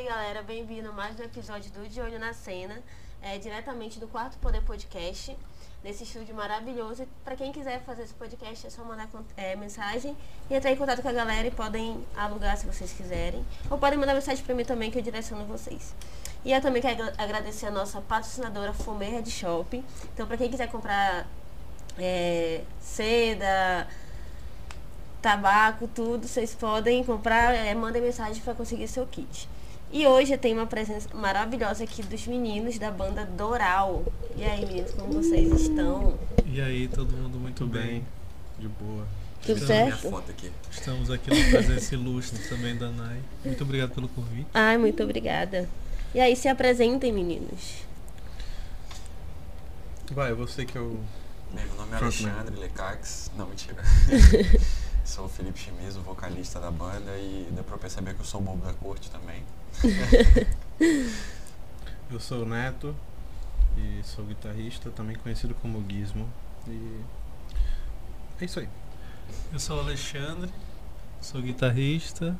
[0.00, 2.80] salve galera, bem-vindo a mais um episódio do De Olho na Cena,
[3.20, 5.36] é, diretamente do Quarto Poder Podcast,
[5.84, 7.06] nesse estúdio maravilhoso.
[7.22, 10.16] Para quem quiser fazer esse podcast é só mandar é, mensagem
[10.48, 13.44] e entrar em contato com a galera e podem alugar se vocês quiserem.
[13.70, 15.94] Ou podem mandar mensagem para mim também que eu direciono vocês.
[16.44, 19.84] E eu também quero agradecer a nossa patrocinadora Fomê Red Shop.
[20.14, 21.26] Então para quem quiser comprar
[21.98, 23.86] é, seda,
[25.20, 29.48] tabaco, tudo, vocês podem comprar, é, mandem mensagem para conseguir seu kit.
[29.92, 34.04] E hoje eu tenho uma presença maravilhosa aqui dos meninos da banda Doral.
[34.36, 36.16] E aí, meninos, como vocês estão?
[36.46, 38.04] E aí, todo mundo muito bem?
[38.56, 39.04] De boa.
[39.42, 40.30] Tudo Estamos, certo?
[40.30, 40.52] aqui.
[40.70, 43.20] Estamos aqui no presença ilustre também da Nai.
[43.44, 44.46] Muito obrigado pelo convite.
[44.54, 45.68] Ai, muito obrigada.
[46.14, 47.78] E aí, se apresentem, meninos.
[50.12, 51.00] Vai, você que é o.
[51.52, 53.32] Bem, meu nome é Alexandre Lecax.
[53.36, 53.82] Não, mentira.
[55.04, 58.64] Sou o Felipe Chimizo, vocalista da banda e dá pra perceber que eu sou bobo
[58.64, 59.42] da corte também.
[62.10, 62.94] eu sou o Neto
[63.76, 66.28] e sou guitarrista, também conhecido como Gizmo.
[66.68, 67.00] E
[68.40, 68.68] é isso aí.
[69.52, 70.50] Eu sou o Alexandre,
[71.20, 72.36] sou guitarrista,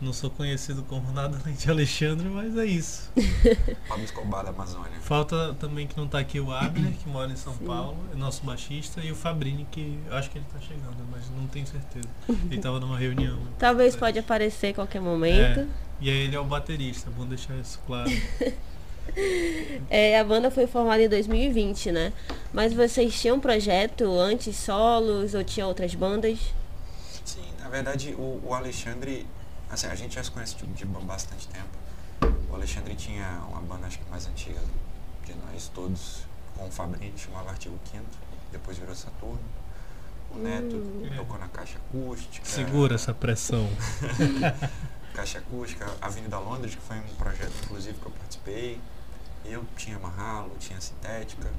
[0.00, 3.10] não sou conhecido como nada além de Alexandre, mas é isso.
[3.88, 5.00] Fábio Escobar da Amazônia.
[5.00, 7.64] Falta também que não tá aqui o Abner, que mora em São Sim.
[7.64, 11.30] Paulo, é nosso baixista, e o Fabrini, que eu acho que ele tá chegando, mas
[11.30, 12.08] não tenho certeza.
[12.50, 13.38] Ele tava numa reunião.
[13.58, 15.60] Talvez pode aparecer a qualquer momento.
[15.60, 15.66] É,
[16.00, 18.10] e aí ele é o baterista, vamos deixar isso claro.
[19.90, 22.10] É, a banda foi formada em 2020, né?
[22.54, 26.38] Mas vocês tinham um projeto antes, solos, ou tinha outras bandas?
[27.22, 29.26] Sim, na verdade o, o Alexandre
[29.74, 32.32] Assim, a gente já se conhece de, de bastante tempo.
[32.48, 34.60] O Alexandre tinha uma banda, acho que mais antiga
[35.24, 36.20] de nós todos,
[36.56, 38.16] com o Fabrini, chamava Artigo Quinto,
[38.52, 39.40] depois virou Saturno.
[40.30, 41.10] O Neto hum.
[41.16, 42.46] tocou na caixa acústica.
[42.46, 43.68] Segura essa pressão.
[45.14, 48.80] caixa acústica, Avenida Londres, que foi um projeto inclusive que eu participei.
[49.44, 51.50] Eu tinha Marralo, tinha Sintética.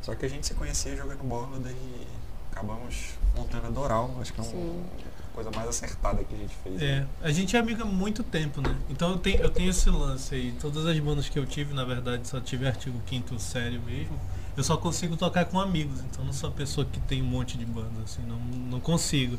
[0.00, 2.06] Só que a gente se conhecia jogando bola, daí
[2.50, 4.84] acabamos montando a Doral, acho que é um,
[5.32, 6.82] coisa mais acertada que a gente fez.
[6.82, 7.08] É, né?
[7.22, 8.76] a gente é amiga há muito tempo, né?
[8.88, 10.52] Então eu tenho, eu tenho esse lance aí.
[10.60, 14.18] Todas as bandas que eu tive, na verdade, só tive artigo quinto sério mesmo.
[14.56, 17.56] Eu só consigo tocar com amigos, então não sou a pessoa que tem um monte
[17.56, 19.38] de bandas, assim, não, não consigo.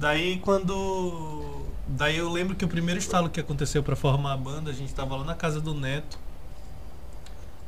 [0.00, 1.66] Daí quando.
[1.86, 4.94] Daí eu lembro que o primeiro estalo que aconteceu para formar a banda, a gente
[4.94, 6.18] tava lá na casa do Neto.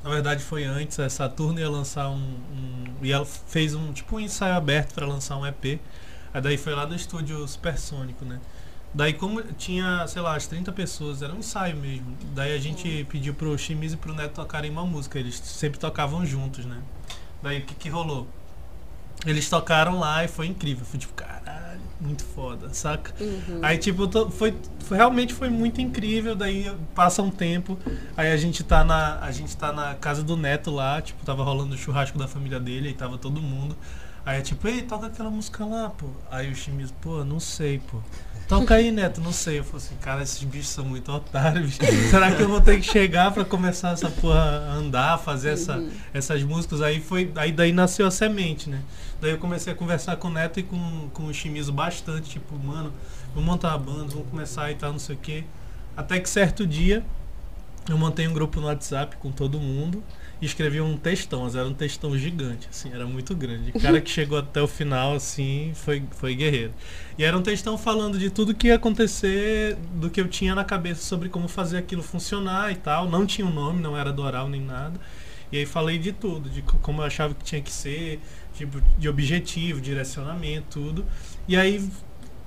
[0.03, 2.15] Na verdade foi antes, a Saturno ia lançar um.
[2.17, 5.79] um e ela fez um tipo um ensaio aberto para lançar um EP.
[6.33, 8.41] Aí daí foi lá no estúdio Supersônico, né?
[8.95, 12.17] Daí como tinha, sei lá, as 30 pessoas, era um ensaio mesmo.
[12.35, 13.05] Daí a gente uhum.
[13.05, 16.81] pediu pro Chimiz e pro Neto tocarem uma música, eles sempre tocavam juntos, né?
[17.43, 18.27] Daí o que que rolou?
[19.27, 20.87] Eles tocaram lá e foi incrível.
[20.87, 23.15] Foi tipo, caralho, muito foda, saca?
[23.23, 23.61] Uhum.
[23.63, 26.35] Aí, tipo, foi, foi, realmente foi muito incrível.
[26.35, 27.79] Daí passa um tempo,
[28.17, 29.21] aí a gente tá na.
[29.21, 32.59] A gente tá na casa do Neto lá, tipo, tava rolando o churrasco da família
[32.59, 33.77] dele, e tava todo mundo.
[34.25, 36.07] Aí é tipo, ei, toca aquela música lá, pô.
[36.31, 37.99] Aí o Chimizo, pô, não sei, pô.
[38.49, 39.59] Toca aí, Neto, não sei.
[39.59, 41.77] Eu falei assim, cara, esses bichos são muito otários.
[42.11, 45.79] Será que eu vou ter que chegar pra começar essa porra a andar, fazer essa,
[45.79, 45.91] uhum.
[46.13, 46.83] essas músicas?
[46.83, 47.33] Aí foi.
[47.35, 48.83] Aí daí nasceu a semente, né?
[49.21, 52.57] Daí eu comecei a conversar com o Neto e com, com o Chimizo bastante, tipo,
[52.59, 52.93] mano,
[53.35, 55.45] vamos montar a banda, vamos começar e tal, não sei o quê.
[55.97, 57.05] Até que certo dia
[57.89, 60.03] eu montei um grupo no WhatsApp com todo mundo
[60.43, 63.71] e escrevi um textão, mas era um textão gigante, assim, era muito grande.
[63.73, 66.75] O cara que chegou até o final, assim, foi, foi guerreiro.
[67.17, 70.65] E era um textão falando de tudo que ia acontecer, do que eu tinha na
[70.65, 73.09] cabeça sobre como fazer aquilo funcionar e tal.
[73.09, 74.99] Não tinha um nome, não era Doral nem nada.
[75.53, 78.19] E aí falei de tudo, de como eu achava que tinha que ser,
[78.53, 81.07] tipo, de objetivo, direcionamento, tudo.
[81.47, 81.89] E aí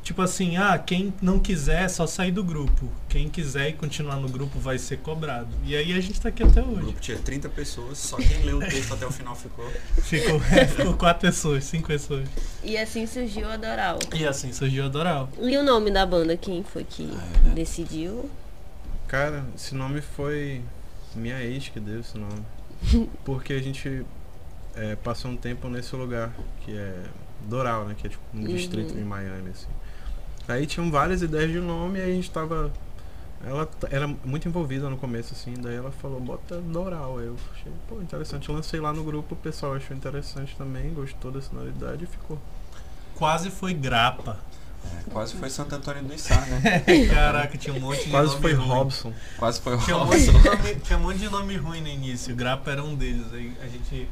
[0.06, 2.88] tipo assim, ah, quem não quiser é só sair do grupo.
[3.10, 5.48] Quem quiser e continuar no grupo vai ser cobrado.
[5.66, 6.74] E aí a gente tá aqui até hoje.
[6.74, 9.68] O grupo tinha 30 pessoas, só quem leu o texto até o final ficou.
[10.04, 12.30] Ficou, é, ficou quatro pessoas, cinco pessoas.
[12.64, 13.98] E assim surgiu a Doral.
[14.14, 15.28] E assim surgiu a Doral.
[15.42, 18.30] E o nome da banda, quem foi que ah, é, decidiu?
[19.08, 20.62] Cara, esse nome foi
[21.16, 22.46] minha ex que deu esse nome.
[23.26, 24.06] Porque a gente
[24.76, 26.32] é, passou um tempo nesse lugar,
[26.62, 27.06] que é
[27.48, 27.96] Doral, né?
[27.98, 28.46] Que é tipo um uhum.
[28.46, 29.68] distrito de Miami, assim.
[30.48, 32.72] Aí tinham várias ideias de nome e a gente tava.
[33.46, 37.20] Ela era muito envolvida no começo, assim, daí ela falou, bota Doral.
[37.20, 38.50] Eu achei, pô, interessante.
[38.50, 42.40] Eu lancei lá no grupo, o pessoal achou interessante também, gostou da sonoridade e ficou.
[43.16, 44.40] Quase foi grapa.
[44.86, 46.84] É, quase foi Santo Antônio do Içá, né?
[47.12, 48.68] Caraca, tinha um monte de quase nome foi ruim.
[48.68, 49.14] Robson.
[49.38, 50.32] Quase foi tinha Robson.
[50.32, 52.36] Um nome, tinha um monte de nome ruim no início.
[52.36, 53.26] Grapa era um deles.
[53.34, 54.08] Aí a gente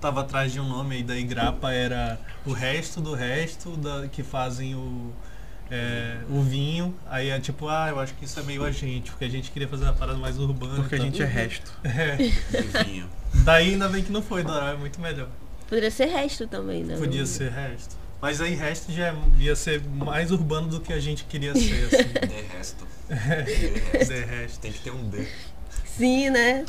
[0.00, 4.22] tava atrás de um nome aí da Igrapa era o resto do resto da, que
[4.22, 5.12] fazem o
[5.70, 6.94] é, o vinho.
[7.06, 9.50] Aí é tipo, ah, eu acho que isso é meio a gente, porque a gente
[9.50, 10.76] queria fazer uma parada mais urbana.
[10.76, 11.72] Porque a gente é resto.
[11.84, 12.16] É.
[12.84, 13.08] Vinho.
[13.44, 15.28] Daí ainda bem que não foi, Doral é muito melhor.
[15.68, 16.96] Poderia ser resto também, né?
[16.96, 17.96] Podia ser resto.
[18.20, 21.86] Mas aí resto já é- ia ser mais urbano do que a gente queria ser,
[21.86, 22.26] assim.
[22.26, 22.86] De resto.
[23.08, 24.14] De resto.
[24.14, 24.60] De resto.
[24.60, 25.26] Tem que ter um D.
[25.84, 26.64] Sim, né?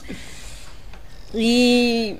[1.33, 2.17] E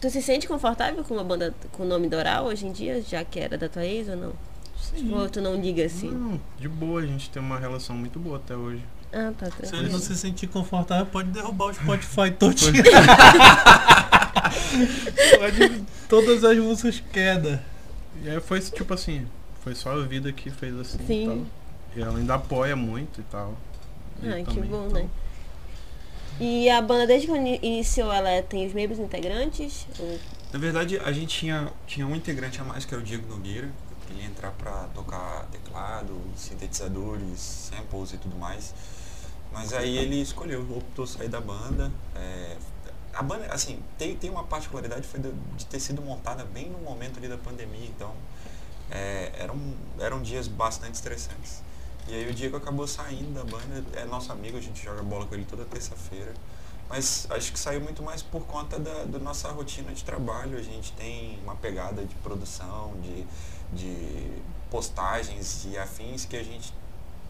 [0.00, 3.24] tu se sente confortável com uma banda com o nome Doral hoje em dia, já
[3.24, 4.32] que era da tua ex ou não?
[4.80, 5.12] Sim.
[5.12, 6.10] Ou tu não liga assim?
[6.10, 8.82] Não, de boa, a gente tem uma relação muito boa até hoje.
[9.12, 9.92] Ah, tá Se ele tranquilo.
[9.92, 12.82] não se sentir confortável, pode derrubar o Spotify todinho.
[15.38, 17.62] pode todas as músicas queda.
[18.22, 19.26] E aí foi tipo assim,
[19.62, 21.22] foi só a vida que fez assim Sim.
[21.22, 21.38] e tal.
[21.96, 23.54] E ela ainda apoia muito e tal.
[24.22, 25.02] E Ai, eu que bom, então.
[25.02, 25.08] né?
[26.40, 29.86] E a banda, desde quando iniciou, ela tem os mesmos integrantes?
[30.52, 33.68] Na verdade, a gente tinha, tinha um integrante a mais, que era o Diego Nogueira.
[34.10, 38.74] Ele ia entrar pra tocar teclado, sintetizadores, samples e tudo mais.
[39.52, 41.90] Mas aí ele escolheu, optou sair da banda.
[42.14, 42.56] É,
[43.12, 46.78] a banda, assim, tem, tem uma particularidade foi de, de ter sido montada bem no
[46.78, 48.14] momento ali da pandemia, então
[48.90, 49.58] é, eram,
[49.98, 51.62] eram dias bastante estressantes.
[52.06, 55.26] E aí o Diego acabou saindo da banda, é nosso amigo, a gente joga bola
[55.26, 56.32] com ele toda terça-feira.
[56.88, 60.56] Mas acho que saiu muito mais por conta da, da nossa rotina de trabalho.
[60.56, 63.26] A gente tem uma pegada de produção, de,
[63.74, 66.72] de postagens e afins que a gente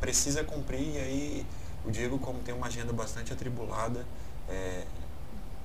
[0.01, 0.95] precisa cumprir.
[0.95, 1.47] E aí
[1.85, 4.07] o Diego, como tem uma agenda bastante atribulada,
[4.49, 4.85] é,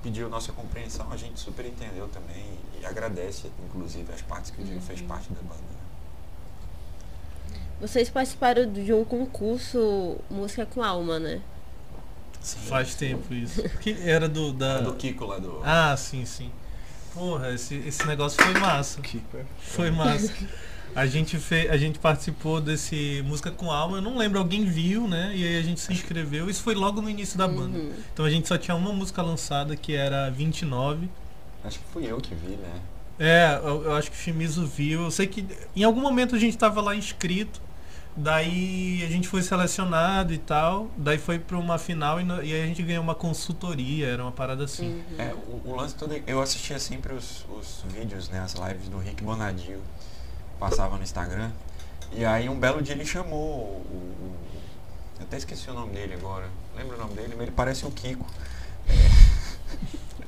[0.02, 4.64] pediu nossa compreensão, a gente super entendeu também e agradece, inclusive, as partes que o
[4.64, 5.83] Diego fez parte da banda.
[7.80, 11.40] Vocês participaram de um concurso Música com Alma, né?
[12.40, 12.58] Sim.
[12.66, 13.62] Faz tempo isso.
[13.80, 14.80] Que era do da.
[14.80, 15.60] do Kiko lá do.
[15.64, 16.50] Ah, sim, sim.
[17.14, 19.00] Porra, esse, esse negócio foi massa.
[19.00, 20.32] Kiko é Foi massa.
[20.94, 25.08] A gente, fez, a gente participou desse Música com Alma, eu não lembro, alguém viu,
[25.08, 25.32] né?
[25.34, 26.48] E aí a gente se inscreveu.
[26.48, 27.78] Isso foi logo no início da banda.
[27.78, 27.92] Uhum.
[28.12, 31.08] Então a gente só tinha uma música lançada que era 29.
[31.64, 32.80] Acho que fui eu que vi, né?
[33.18, 35.02] É, eu, eu acho que o Shimizu viu.
[35.04, 35.46] Eu sei que
[35.76, 37.60] em algum momento a gente tava lá inscrito.
[38.16, 40.88] Daí a gente foi selecionado e tal.
[40.96, 44.22] Daí foi pra uma final e, no- e aí a gente ganhou uma consultoria, era
[44.22, 45.02] uma parada assim.
[45.10, 45.20] Uhum.
[45.20, 46.14] É, o, o lance todo.
[46.26, 48.38] Eu assistia sempre os, os vídeos, né?
[48.40, 49.80] As lives do Rick Bonadio.
[50.60, 51.50] Passava no Instagram.
[52.12, 53.84] E aí um belo dia ele chamou o.
[54.22, 54.36] o-
[55.18, 56.46] eu até esqueci o nome dele agora.
[56.76, 57.30] Lembra o nome dele?
[57.36, 58.26] Mas ele parece o Kiko.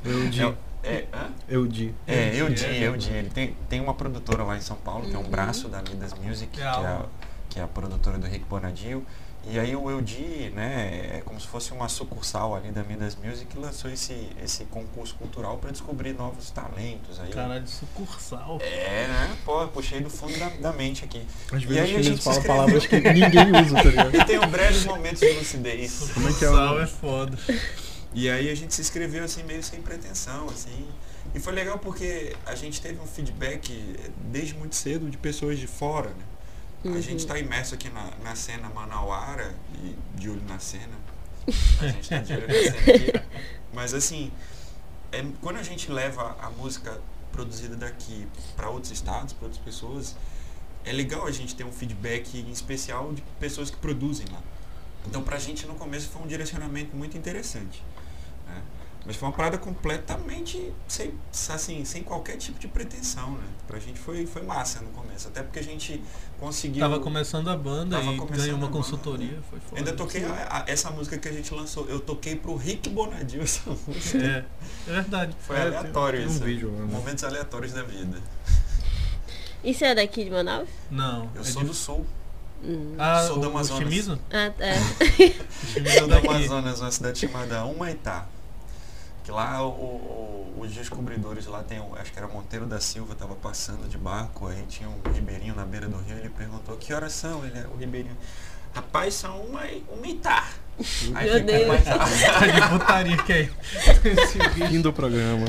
[0.04, 0.42] Eu di.
[0.42, 0.54] É,
[0.86, 1.28] é, hã?
[1.48, 1.94] Eu di.
[2.06, 2.88] É, Eudi, eu di, é.
[2.88, 3.10] eu di.
[3.12, 5.28] Ele tem, tem uma produtora lá em São Paulo, que é um Uhum.
[5.30, 7.04] braço da Midas Music, que É a
[7.48, 9.04] que é a produtora do Rick Bonadio.
[9.48, 13.56] E aí o Eudi, né, é como se fosse uma sucursal ali da Midas Music,
[13.56, 17.20] lançou esse, esse concurso cultural para descobrir novos talentos.
[17.20, 18.58] Aí, Caralho, sucursal.
[18.60, 19.36] É, né?
[19.44, 21.22] Pô, puxei do fundo da, da mente aqui.
[21.52, 22.42] Às E vezes aí a gente escreveu.
[22.42, 24.16] palavras que ninguém usa, tá ligado?
[24.18, 26.10] E tenho breves momentos de lucidez.
[26.12, 27.38] Como é que é o- Sucursal é foda.
[28.16, 30.88] E aí a gente se inscreveu assim meio sem pretensão, assim.
[31.34, 35.58] E foi legal porque a gente teve um feedback eh, desde muito cedo de pessoas
[35.58, 36.24] de fora, né?
[36.84, 37.02] A Uhum.
[37.02, 40.96] gente está imerso aqui na, na cena manauara e de olho na cena.
[41.80, 43.12] A gente tá de olho na cena aqui.
[43.74, 44.30] Mas assim,
[45.12, 46.98] é, quando a gente leva a música
[47.32, 48.26] produzida daqui
[48.56, 50.16] para outros estados, para outras pessoas,
[50.84, 54.40] é legal a gente ter um feedback em especial de pessoas que produzem lá.
[55.06, 57.82] Então pra gente no começo foi um direcionamento muito interessante.
[59.06, 61.14] Mas foi uma parada completamente sem,
[61.50, 63.44] assim, sem qualquer tipo de pretensão, né?
[63.66, 65.28] Pra gente foi, foi massa no começo.
[65.28, 66.02] Até porque a gente
[66.40, 66.80] conseguiu.
[66.80, 69.32] Tava começando a banda e ganhou uma banda, consultoria.
[69.32, 69.38] né?
[69.48, 69.76] Foi foda.
[69.80, 71.86] Ainda toquei a- a- essa música que a gente lançou.
[71.88, 74.18] Eu toquei pro Rick Bonadio essa música.
[74.18, 74.44] É,
[74.88, 75.36] é verdade.
[75.40, 76.44] Foi É, aleatório tem- tem um isso.
[76.44, 76.86] vídeo né?
[76.92, 78.20] Momentos aleatórios da vida.
[79.62, 80.68] E você é daqui de Manaus?
[80.90, 81.30] Não.
[81.34, 82.06] Eu é sou de- do sul.
[82.64, 82.94] Hum.
[82.98, 83.82] Ah, sou do o, o Amazonas.
[83.84, 84.18] Shimizu?
[84.32, 84.74] Ah, é.
[85.62, 86.30] O Shimizu é do.
[86.30, 88.26] Amazonas, uma cidade chamada Humaitá.
[89.26, 93.34] Que lá o- o- os descobridores lá tem, acho que era Monteiro da Silva, tava
[93.34, 97.12] passando de barco, aí tinha um ribeirinho na beira do rio, ele perguntou que horas
[97.12, 98.16] são, ele é o ribeirinho.
[98.72, 100.46] Rapaz, são uma, uma Itá.
[101.14, 101.84] Aí Meu Deus.
[101.84, 103.48] Tá de putaria que é
[104.04, 104.68] esse vídeo.
[104.68, 105.46] Fim do programa.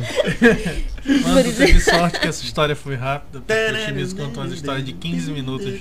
[1.06, 4.82] Mas tu teve sorte que essa história foi rápida, porque o Shimizu contou uma história
[4.82, 5.74] de 15 minutos.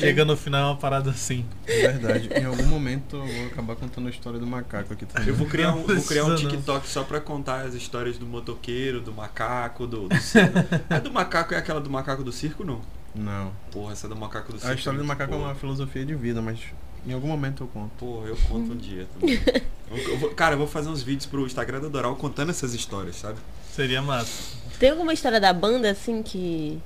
[0.00, 1.44] Chega no final é uma parada assim.
[1.66, 2.30] É verdade.
[2.34, 5.28] Em algum momento eu vou acabar contando a história do macaco aqui também.
[5.28, 6.34] Eu vou criar um, vou criar um.
[6.34, 10.58] TikTok só pra contar as histórias do motoqueiro, do macaco, do, do circo.
[10.88, 12.80] A do macaco é aquela do macaco do circo, não?
[13.16, 13.52] Não.
[13.72, 14.66] Porra, essa do macaco do.
[14.66, 15.48] A história do macaco é boa.
[15.48, 16.58] uma filosofia de vida, mas
[17.06, 17.90] em algum momento eu conto.
[17.98, 19.40] Porra, eu conto um dia também.
[19.88, 22.74] Eu- eu vou- cara, eu vou fazer uns vídeos pro Instagram da Doral contando essas
[22.74, 23.38] histórias, sabe?
[23.70, 24.56] Seria massa.
[24.80, 26.82] Tem alguma história da banda assim que.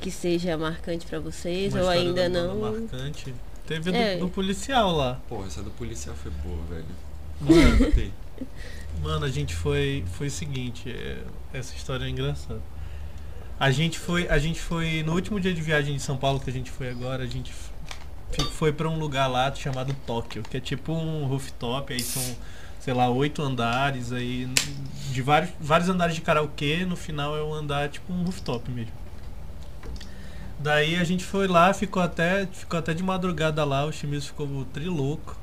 [0.00, 2.72] que seja marcante pra vocês Uma ou ainda da banda não?
[2.72, 3.32] Marcante.
[3.68, 4.16] Teve a do, É.
[4.16, 5.20] do policial lá.
[5.28, 6.84] Pô, essa do policial foi boa, velho.
[7.40, 8.12] Mano.
[9.00, 10.04] Mano, a gente foi.
[10.14, 11.22] Foi o seguinte, é,
[11.52, 12.60] essa história é engraçada.
[13.62, 14.28] A gente foi.
[14.28, 15.04] A gente foi.
[15.04, 17.54] No último dia de viagem de São Paulo que a gente foi agora, a gente
[18.50, 22.20] foi pra um lugar lá chamado Tóquio, que é tipo um rooftop, aí são,
[22.80, 24.48] sei lá, oito andares, aí
[25.12, 28.90] de vários, vários andares de karaokê, no final é um andar tipo um rooftop mesmo.
[30.58, 34.64] Daí a gente foi lá, ficou até, ficou até de madrugada lá, o Chimizo ficou
[34.72, 35.38] trilouco.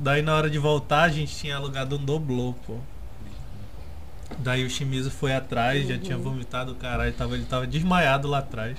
[0.00, 2.78] Daí na hora de voltar a gente tinha alugado um doblô, pô.
[4.38, 8.38] Daí o Chimizo foi atrás, já tinha vomitado o caralho, tava, ele tava desmaiado lá
[8.38, 8.78] atrás.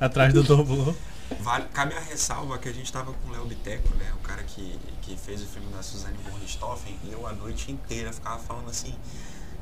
[0.00, 0.94] atrás do doblô.
[1.40, 4.12] Vale, cabe a ressalva que a gente tava com o Léo Biteco, né?
[4.14, 7.72] O cara que, que fez o filme da Suzane von Richthofen, e eu a noite
[7.72, 8.94] inteira ficava falando assim,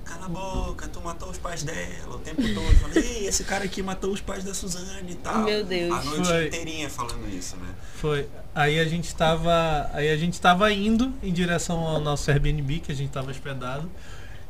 [0.04, 2.76] cala a boca, tu matou os pais dela, o tempo todo.
[2.81, 5.38] Falei, ei, esse cara aqui matou os pais da Suzane e tal.
[5.45, 5.92] Meu Deus.
[5.92, 6.47] A noite Foi.
[6.47, 7.69] inteirinha falando isso, né?
[7.95, 8.28] Foi.
[8.54, 9.88] Aí a gente tava.
[9.92, 13.90] Aí a gente tava indo em direção ao nosso Airbnb, que a gente tava hospedado.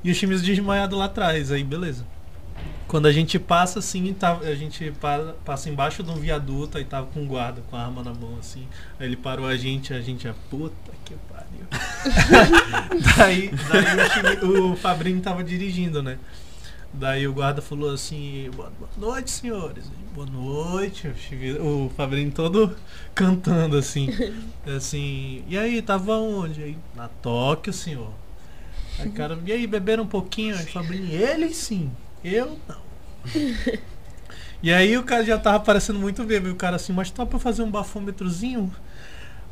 [0.05, 2.05] E o Chimizo desmaiado lá atrás, aí beleza.
[2.89, 6.85] Quando a gente passa assim, tá, a gente para- passa embaixo de um viaduto e
[6.85, 8.67] tava com um guarda com a arma na mão assim.
[9.01, 11.67] Aí ele parou a gente, a gente já, puta que pariu.
[13.17, 16.19] daí daí o, Chimi- o Fabrinho tava dirigindo, né?
[16.93, 19.91] Daí o guarda falou assim, boa, noite, senhores.
[20.15, 21.11] Boa noite.
[21.61, 22.77] O Fabrinho todo
[23.15, 24.11] cantando assim.
[24.77, 26.63] Assim, e aí, tava onde?
[26.63, 28.11] Aí, na Tóquio, senhor.
[28.99, 30.57] Aí, cara, e aí, beberam um pouquinho?
[30.57, 31.91] Aí, Fabrinho, ele sim,
[32.23, 32.83] eu não.
[34.63, 36.49] E aí o cara já tava parecendo muito bêbado.
[36.49, 38.73] E o cara assim, mas tá pra fazer um bafômetrozinho?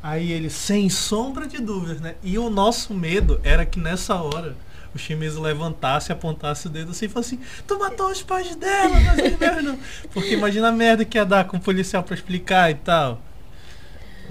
[0.02, 2.14] Aí ele, sem sombra de dúvidas, né?
[2.22, 4.56] E o nosso medo era que nessa hora
[4.94, 8.96] o Chimizo levantasse, apontasse o dedo assim e falasse assim, tu matou os pais dela,
[9.00, 9.78] mas.
[10.12, 13.20] Porque imagina a merda que ia dar com o policial pra explicar e tal.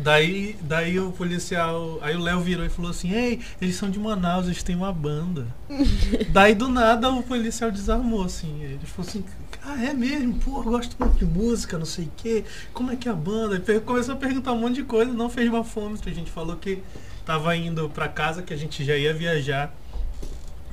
[0.02, 2.00] Daí, daí o policial.
[2.02, 4.94] Aí o Léo virou e falou assim, ei, eles são de Manaus, eles têm uma
[4.94, 5.48] banda.
[6.32, 8.64] daí do nada o policial desarmou, assim.
[8.64, 9.24] Ele falou assim,
[9.64, 10.36] ah, é mesmo?
[10.40, 12.44] Pô, eu gosto muito de música, não sei o quê.
[12.74, 13.60] Como é que é a banda?
[13.60, 16.10] Per- começou a perguntar um monte de coisa, não fez bafômetro.
[16.10, 16.82] A gente falou que
[17.26, 19.74] tava indo pra casa, que a gente já ia viajar.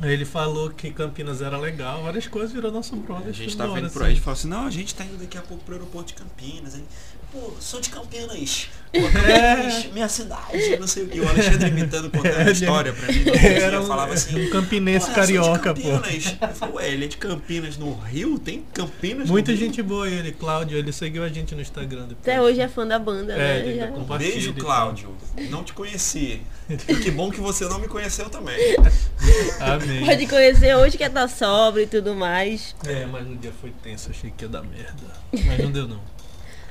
[0.01, 3.29] Aí ele falou que Campinas era legal, várias coisas, virou nosso brother.
[3.29, 4.05] A gente tava indo por assim.
[4.05, 6.09] aí, a gente falou assim, não, a gente tá indo daqui a pouco pro aeroporto
[6.09, 6.75] de Campinas.
[6.75, 6.85] Ele,
[7.33, 8.69] pô, sou de Campinas.
[8.93, 11.21] Campinas, minha cidade, não sei o que.
[11.21, 13.25] O Alexandre imitando, contando a É, história pra mim.
[13.61, 15.81] Era um, falava assim, um campinense "Pô, eu sou de carioca, pô.
[15.91, 18.39] Campinas." Eu falei, ué, ele é de Campinas no Rio?
[18.39, 19.67] Tem Campinas Muita no Rio?
[19.67, 22.19] gente boa ele, Cláudio, ele seguiu a gente no Instagram depois.
[22.23, 23.59] Até hoje é fã da banda, É, né?
[23.69, 24.55] ele Já- Beijo.
[24.55, 25.15] Cláudio.
[25.51, 26.41] Não te conheci.
[26.71, 28.57] E que bom que você não me conheceu também.
[29.61, 30.07] Amém.
[30.07, 32.75] Pode conhecer hoje que é tá sóbrio e tudo mais.
[32.87, 35.05] É, mas no dia foi tenso, achei que ia dar merda.
[35.45, 36.01] Mas não deu não.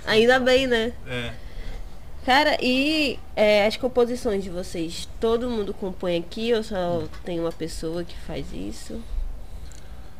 [0.05, 0.93] Ainda bem, né?
[1.07, 1.33] É.
[2.25, 5.07] Cara, e é, as composições de vocês?
[5.19, 8.99] Todo mundo compõe aqui ou só tem uma pessoa que faz isso?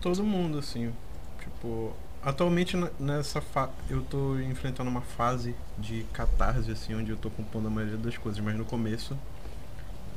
[0.02, 0.94] Todo mundo, assim.
[1.40, 7.30] Tipo, atualmente nessa fa eu tô enfrentando uma fase de catarse, assim, onde eu tô
[7.32, 9.18] compondo a maioria das coisas, mas no começo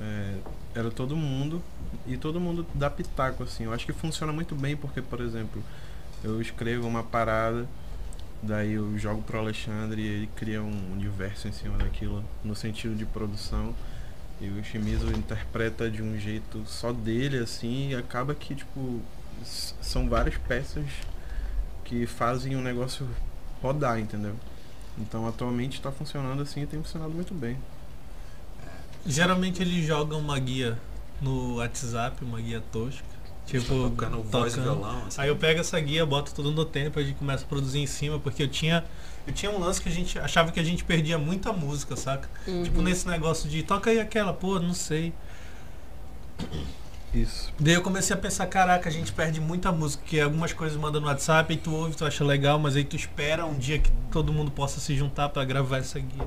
[0.01, 0.35] é,
[0.75, 1.63] era todo mundo
[2.07, 3.65] e todo mundo dá pitaco, assim.
[3.65, 5.63] Eu acho que funciona muito bem porque, por exemplo,
[6.23, 7.67] eu escrevo uma parada,
[8.43, 12.95] daí eu jogo pro Alexandre e ele cria um universo em cima daquilo, no sentido
[12.95, 13.75] de produção.
[14.41, 19.01] E o Shimizu interpreta de um jeito só dele, assim, e acaba que, tipo,
[19.45, 20.87] são várias peças
[21.85, 23.09] que fazem o negócio
[23.63, 24.37] rodar, entendeu?
[24.99, 27.57] Então atualmente tá funcionando assim e tem funcionado muito bem.
[29.07, 30.79] Geralmente eles jogam uma guia
[31.21, 33.18] no WhatsApp, uma guia tosca.
[33.49, 35.05] Tipo, tocando voz e violão.
[35.07, 35.21] Assim.
[35.23, 37.87] Aí eu pego essa guia, boto tudo no tempo, a gente começa a produzir em
[37.87, 38.85] cima, porque eu tinha.
[39.27, 42.29] Eu tinha um lance que a gente achava que a gente perdia muita música, saca?
[42.65, 42.85] Tipo Uhum.
[42.85, 45.13] nesse negócio de toca aí aquela, pô, não sei.
[47.13, 47.51] Isso.
[47.59, 51.01] Daí eu comecei a pensar, caraca, a gente perde muita música, que algumas coisas mandam
[51.01, 53.91] no WhatsApp, aí tu ouve, tu acha legal, mas aí tu espera um dia que
[54.13, 56.27] todo mundo possa se juntar pra gravar essa guia.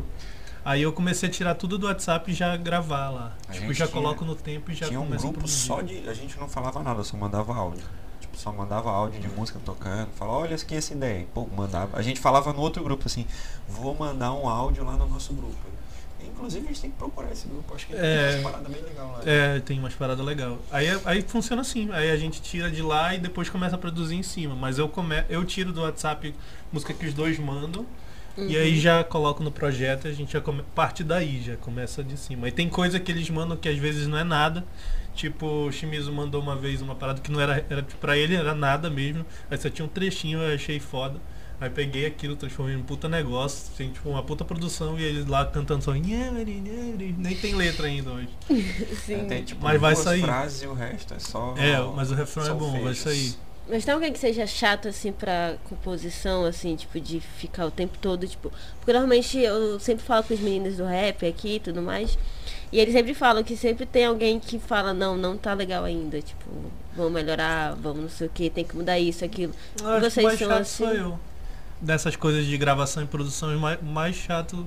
[0.63, 3.31] Aí eu comecei a tirar tudo do WhatsApp e já gravar lá.
[3.47, 6.07] A tipo, já tinha- coloco no tempo e já Tinha um grupo só de.
[6.07, 7.83] A gente não falava nada, só mandava áudio.
[8.19, 10.09] Tipo, só mandava áudio de música tocando.
[10.15, 11.25] Falava, olha aqui essa ideia.
[11.33, 11.97] Pô, mandava.
[11.97, 13.25] A gente falava no outro grupo assim,
[13.67, 15.55] vou mandar um áudio lá no nosso grupo.
[16.23, 17.97] Inclusive a gente tem que procurar esse grupo, acho que É.
[17.97, 19.21] tem umas paradas bem legal lá.
[19.25, 20.55] É, tem umas paradas legais.
[20.71, 21.89] Aí, aí funciona assim.
[21.91, 24.55] Aí a gente tira de lá e depois começa a produzir em cima.
[24.55, 26.33] Mas eu, come, eu tiro do WhatsApp
[26.71, 27.85] música que os dois mandam.
[28.37, 32.03] E aí já coloco no projeto e a gente já come, parte daí, já começa
[32.03, 32.47] de cima.
[32.47, 34.63] E tem coisa que eles mandam que às vezes não é nada.
[35.13, 38.55] Tipo, o Shimizu mandou uma vez uma parada que não era, era pra ele, era
[38.55, 39.25] nada mesmo.
[39.49, 41.19] Aí só tinha um trechinho, eu achei foda.
[41.59, 45.45] Aí peguei aquilo, transformei num puta negócio, assim, tipo, uma puta produção e eles lá
[45.45, 45.93] cantando só.
[45.93, 48.29] Nem tem letra ainda hoje.
[49.05, 49.25] Sim.
[49.27, 50.23] Tem tipo Mas vai sair.
[50.23, 51.53] frases e o resto é só.
[51.57, 53.35] É, mas o refrão é bom, vai sair.
[53.71, 57.97] Mas tem alguém que seja chato, assim, pra composição, assim, tipo, de ficar o tempo
[57.99, 58.51] todo, tipo...
[58.77, 62.17] Porque normalmente eu sempre falo com os meninos do rap aqui e tudo mais.
[62.69, 66.21] E eles sempre falam que sempre tem alguém que fala, não, não tá legal ainda,
[66.21, 66.49] tipo,
[66.95, 69.53] vamos melhorar, vamos não sei o que, tem que mudar isso, aquilo.
[69.81, 70.83] Eu acho que Vocês o mais são chato assim?
[70.85, 71.19] sou eu.
[71.79, 74.65] Dessas coisas de gravação e produção, o mais, mais chato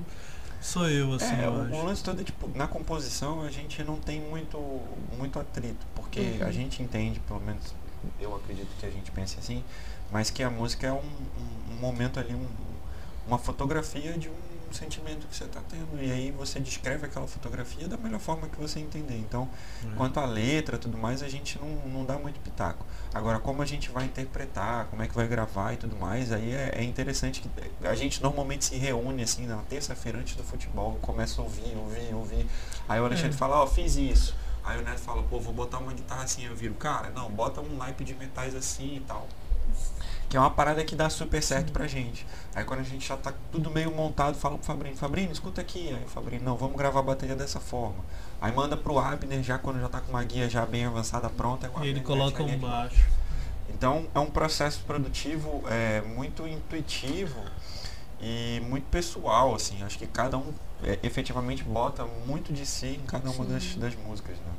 [0.59, 1.73] sou eu, assim, É, eu o, acho.
[1.75, 4.57] o lance todo é, tipo, na composição a gente não tem muito,
[5.17, 6.47] muito atrito, porque Uhum.
[6.47, 7.61] a gente entende, pelo menos
[8.19, 9.63] eu acredito que a gente pense assim,
[10.11, 12.47] mas que a música é um, um- um momento ali, um-
[13.27, 14.33] uma fotografia de um
[14.71, 15.87] sentimento que você está tendo.
[16.03, 19.17] E aí você descreve aquela fotografia da melhor forma que você entender.
[19.17, 19.47] Então,
[19.83, 19.95] É.
[19.95, 22.85] quanto à letra e tudo mais, a gente não, não dá muito pitaco.
[23.13, 26.51] Agora, como a gente vai interpretar, como é que vai gravar e tudo mais, aí
[26.51, 27.49] é, é interessante que
[27.87, 32.13] a gente normalmente se reúne assim na terça-feira antes do futebol, começa a ouvir, ouvir,
[32.13, 32.45] ouvir.
[32.89, 33.37] Aí o Alexandre É.
[33.37, 34.35] fala, ó, fiz isso.
[34.65, 37.61] Aí o Neto fala, pô, vou botar uma guitarra assim, eu viro, cara, não, bota
[37.61, 39.27] um naipe de metais assim e tal.
[40.27, 42.25] Que é uma parada que dá super certo pra gente.
[42.55, 45.89] Aí quando a gente já tá tudo meio montado, fala pro Fabrinho, Fabrinho, escuta aqui.
[45.93, 48.03] Aí o Fabrinho, não, vamos gravar a bateria dessa forma.
[48.41, 51.69] Aí manda pro Abner já quando já tá com uma guia já bem avançada pronta.
[51.75, 53.05] o E ele coloca um baixo.
[53.69, 57.39] então é um processo produtivo é, muito intuitivo
[58.19, 59.83] e muito pessoal, assim.
[59.83, 60.51] Acho que cada um
[60.83, 64.53] é, efetivamente bota muito de si em cada uma das, das músicas, né?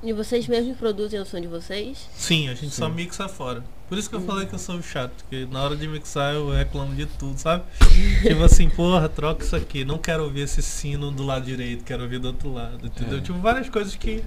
[0.00, 2.08] E vocês mesmos produzem o som de vocês?
[2.14, 2.94] Sim, a gente só Sim.
[2.94, 3.64] mixa fora.
[3.88, 6.50] Por isso que eu falei que eu sou chato, porque na hora de mixar eu
[6.50, 7.64] reclamo de tudo, sabe?
[8.22, 9.84] tipo assim, porra, troca isso aqui.
[9.84, 13.18] Não quero ouvir esse sino do lado direito, quero ouvir do outro lado, entendeu?
[13.18, 13.20] É.
[13.20, 14.22] Tipo, várias coisas que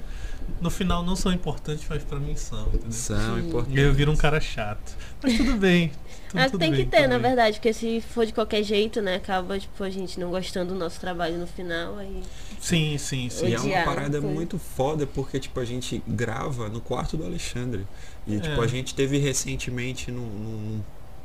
[0.60, 2.92] no final não são importantes, mas pra mim são, entendeu?
[2.92, 3.48] São Sim.
[3.48, 3.78] importantes.
[3.78, 4.96] E eu viro um cara chato.
[5.22, 5.92] Mas tudo bem.
[6.30, 7.28] Tudo, tudo tem que bem, ter, tudo na bem.
[7.28, 10.80] verdade, porque se for de qualquer jeito, né, acaba, tipo, a gente não gostando do
[10.80, 12.24] nosso trabalho no final, aí...
[12.60, 13.48] Sim, sim, sim.
[13.48, 14.30] E é uma parada foi.
[14.32, 17.86] muito foda porque, tipo, a gente grava no quarto do Alexandre.
[18.26, 18.64] E, tipo, É.
[18.64, 20.82] a gente teve recentemente num, num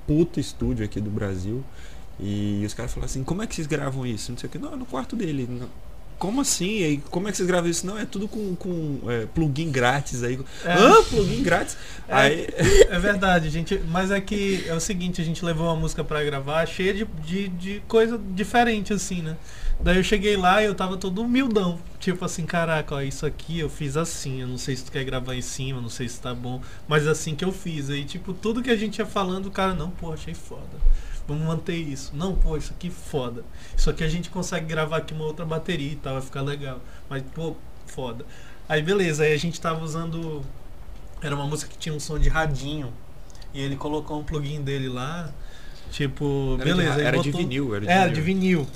[0.07, 1.63] puto estúdio aqui do Brasil.
[2.19, 4.33] E os caras falaram assim, como é que vocês gravam isso?
[4.33, 4.59] Não sei o que.
[4.59, 5.47] Não, é no quarto dele.
[5.49, 5.69] Não.
[6.19, 6.79] Como assim?
[6.79, 7.87] E aí, como é que vocês gravam isso?
[7.87, 10.39] Não, é tudo com, com é, plugin grátis aí.
[10.65, 10.73] É.
[10.73, 11.03] Hã?
[11.05, 11.77] Plugin grátis?
[12.09, 12.15] É.
[12.15, 12.47] Aí.
[12.89, 13.79] É verdade, gente.
[13.89, 17.05] Mas é que é o seguinte, a gente levou uma música pra gravar cheia de,
[17.05, 19.37] de, de coisa diferente, assim, né?
[19.81, 21.79] Daí eu cheguei lá e eu tava todo humildão.
[22.01, 24.41] Tipo assim, caraca, ó, isso aqui eu fiz assim.
[24.41, 26.63] Eu não sei se tu quer gravar em cima, não sei se tá bom.
[26.89, 27.91] Mas assim que eu fiz.
[27.91, 30.63] Aí, tipo, tudo que a gente ia falando, o cara, não, pô, achei foda.
[31.29, 32.13] Vamos manter isso.
[32.15, 33.45] Não, pô, isso aqui foda.
[33.77, 36.81] Isso aqui a gente consegue gravar aqui uma outra bateria e tal, vai ficar legal.
[37.11, 38.25] Mas, pô, foda.
[38.69, 40.43] Aí beleza, aí a gente tava usando.
[41.21, 42.93] Era uma música que tinha um som de radinho.
[43.55, 45.31] E ele colocou um plugin dele lá.
[45.91, 46.95] Tipo, Era de beleza.
[46.97, 48.15] aí era de botou- vinil, era de Era vinil.
[48.15, 48.67] de vinil.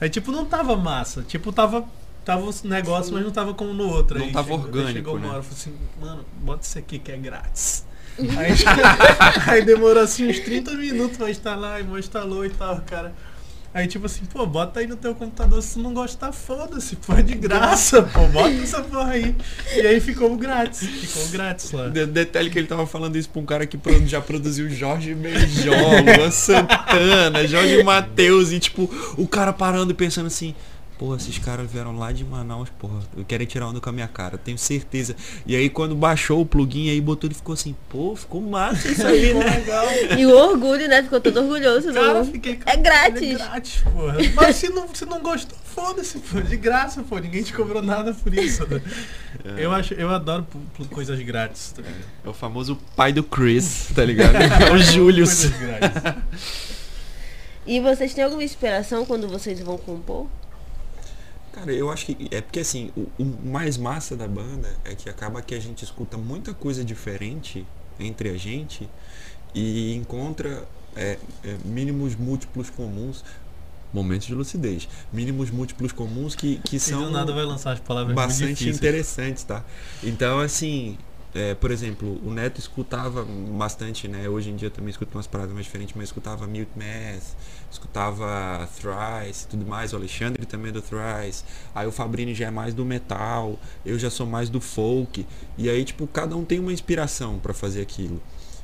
[0.00, 1.22] Aí tipo, não tava massa.
[1.22, 1.84] Tipo, tava.
[2.24, 4.18] Tava os negócios, mas não tava como no outro.
[4.18, 5.28] Não Aí tava chegou- orgânico, Chegou uma né?
[5.28, 7.84] hora e falou assim, mano, bota isso aqui que é grátis.
[8.18, 8.52] Aí,
[9.46, 13.12] aí demorou assim uns 30 minutos pra instalar, e instalou e tal, cara.
[13.74, 17.12] Aí tipo assim, pô, bota aí no teu computador, se tu não gostar, foda-se, pô,
[17.14, 19.34] é de graça, pô, bota essa porra aí.
[19.74, 21.88] E aí ficou grátis, ficou grátis lá.
[21.88, 26.30] De- Detalhe que ele tava falando isso pra um cara que já produziu Jorge Benjol,
[26.30, 30.54] Santana, Jorge Matheus, e tipo, o cara parando e pensando assim.
[30.96, 34.38] Porra, esses caras vieram lá de Manaus, porra, querem tirar onda com a minha cara,
[34.38, 35.16] tenho certeza.
[35.44, 39.04] E aí quando baixou o plugin aí botou, ele ficou assim, pô, ficou massa isso
[39.04, 39.44] aí, né?
[39.44, 39.86] legal.
[40.16, 41.92] E o orgulho, né, ficou todo orgulhoso.
[41.92, 42.30] Cara, do...
[42.30, 43.34] fiquei É grátis.
[43.34, 44.16] É grátis, porra.
[44.34, 46.40] Mas se não, se não gostou, foda-se, pô.
[46.40, 47.18] De graça, pô.
[47.18, 48.64] Ninguém te cobrou nada por isso.
[48.66, 48.80] né?
[49.58, 50.46] Eu, acho, eu adoro
[50.90, 52.04] coisas grátis, tá ligado?
[52.24, 54.36] É o famoso pai do Chris, tá ligado?
[54.36, 55.24] É o Júlio.
[55.24, 56.02] Coisas grátis.
[57.66, 60.28] E vocês têm alguma inspiração quando vocês vão compor?
[61.54, 65.08] Cara, eu acho que é porque assim, o, o mais massa da banda é que
[65.08, 67.64] acaba que a gente escuta muita coisa diferente
[67.98, 68.88] entre a gente
[69.54, 73.24] e encontra é, é, mínimos múltiplos comuns,
[73.92, 77.80] momentos de lucidez, mínimos múltiplos comuns que, que E são do nada vai lançar as
[77.80, 79.64] palavras bastante interessantes, tá?
[80.02, 80.98] Então, assim,
[81.34, 84.28] é, por exemplo, o Neto escutava bastante, né?
[84.28, 87.34] Hoje em dia também escuta umas paradas mais diferentes, mas escutava Mute Math,
[87.70, 89.92] escutava Thrice e tudo mais.
[89.92, 91.42] O Alexandre também é do Thrice.
[91.74, 95.26] Aí o Fabrini já é mais do metal, eu já sou mais do folk.
[95.58, 98.22] E aí, tipo, cada um tem uma inspiração pra fazer aquilo.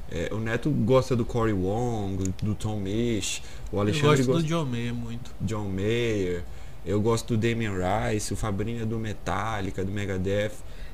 [0.09, 4.43] É, o Neto gosta do Corey Wong, do Tom Misch, o Eu Alexandre gosto gosta
[4.43, 5.33] do John Mayer muito.
[5.41, 6.45] John Mayer,
[6.87, 10.53] eu gosto do Damien Rice, o Fabrinho é do Metallica, do Megadeth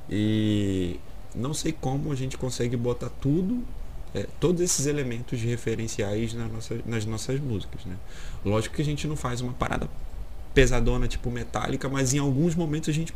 [0.09, 1.01] e
[1.35, 3.63] não sei como a gente consegue botar tudo
[4.15, 7.97] é, todos esses elementos referenciais na nossa, nas nossas músicas, né?
[8.45, 9.89] Lógico que a gente não faz uma parada
[10.55, 13.13] pesadona, tipo metálica, mas em alguns momentos a gente,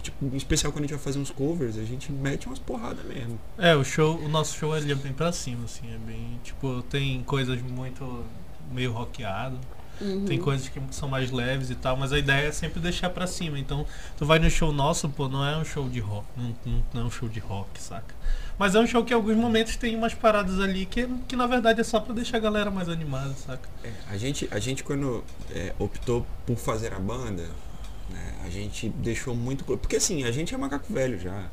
[0.00, 3.04] tipo, em especial quando a gente vai fazer uns covers, a gente mete umas porradas
[3.04, 3.36] mesmo.
[3.58, 6.82] É, o show, o nosso show ele é bem pra cima, assim, é bem, tipo,
[6.82, 8.24] tem coisas muito
[8.70, 9.58] meio rockeado,
[10.04, 10.26] Uhum.
[10.26, 13.26] tem coisas que são mais leves e tal, mas a ideia é sempre deixar pra
[13.26, 13.58] cima.
[13.58, 13.86] Então,
[14.18, 17.02] tu vai no show nosso, pô, não é um show de rock, não, não, não
[17.02, 18.14] é um show de rock, saca?
[18.58, 21.46] Mas é um show que em alguns momentos tem umas paradas ali que, que na
[21.46, 23.68] verdade é só pra deixar a galera mais animada, saca?
[23.82, 27.48] É, a gente, a gente quando é, optou por fazer a banda,
[28.10, 29.64] né, a gente deixou muito.
[29.64, 31.48] Porque assim, a gente é macaco velho já.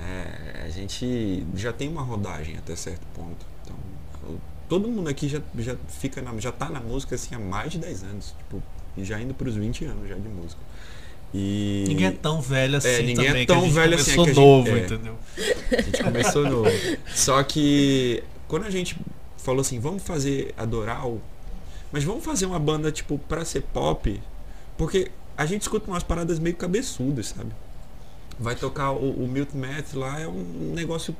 [0.00, 3.44] É, a gente já tem uma rodagem até certo ponto.
[3.62, 3.76] Então,
[4.72, 7.76] todo mundo aqui já, já fica na, já tá na música assim há mais de
[7.78, 8.34] 10 anos.
[8.38, 8.62] Tipo,
[8.96, 10.58] e já indo pros 20 anos já de música.
[11.34, 14.12] E Ninguém é tão velho assim ninguém é também, tão que a gente velho assim,
[14.12, 14.84] é começou que a gente- novo, é.
[14.84, 15.18] entendeu?
[15.78, 16.70] a gente começou novo.
[17.14, 18.96] Só que quando a gente
[19.36, 21.20] falou assim, vamos fazer a Doral,
[21.90, 24.18] mas vamos fazer uma banda tipo pra ser pop,
[24.78, 27.50] porque a gente escuta umas paradas meio cabeçudas, sabe?
[28.40, 31.14] Vai tocar o, o Milton Math lá, é um negócio,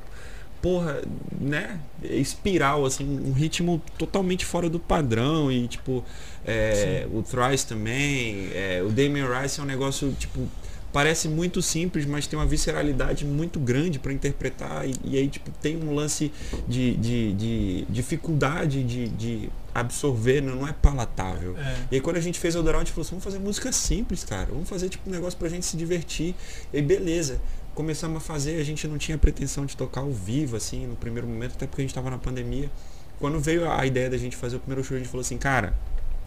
[0.63, 1.03] porra,
[1.41, 1.81] né?
[2.03, 6.05] Espiral, assim, um ritmo totalmente fora do padrão e tipo,
[6.47, 10.49] é, o Thrice também, é, o Damien Rice é um negócio, tipo,
[10.93, 15.51] parece muito simples, mas tem uma visceralidade muito grande para interpretar e, e aí tipo
[15.61, 16.31] tem um lance
[16.69, 21.57] de, de, de dificuldade de, de absorver, não, não é palatável.
[21.59, 21.77] É.
[21.91, 23.73] E aí quando a gente fez o Doral, a gente falou assim, vamos fazer música
[23.73, 24.49] simples, cara.
[24.51, 26.35] Vamos fazer tipo um negócio pra gente se divertir.
[26.73, 27.41] E beleza.
[27.75, 31.27] Começamos a fazer, a gente não tinha pretensão de tocar ao vivo, assim, no primeiro
[31.27, 32.71] momento, até porque a gente tava na pandemia.
[33.19, 35.73] Quando veio a ideia da gente fazer o primeiro show, a gente falou assim, cara,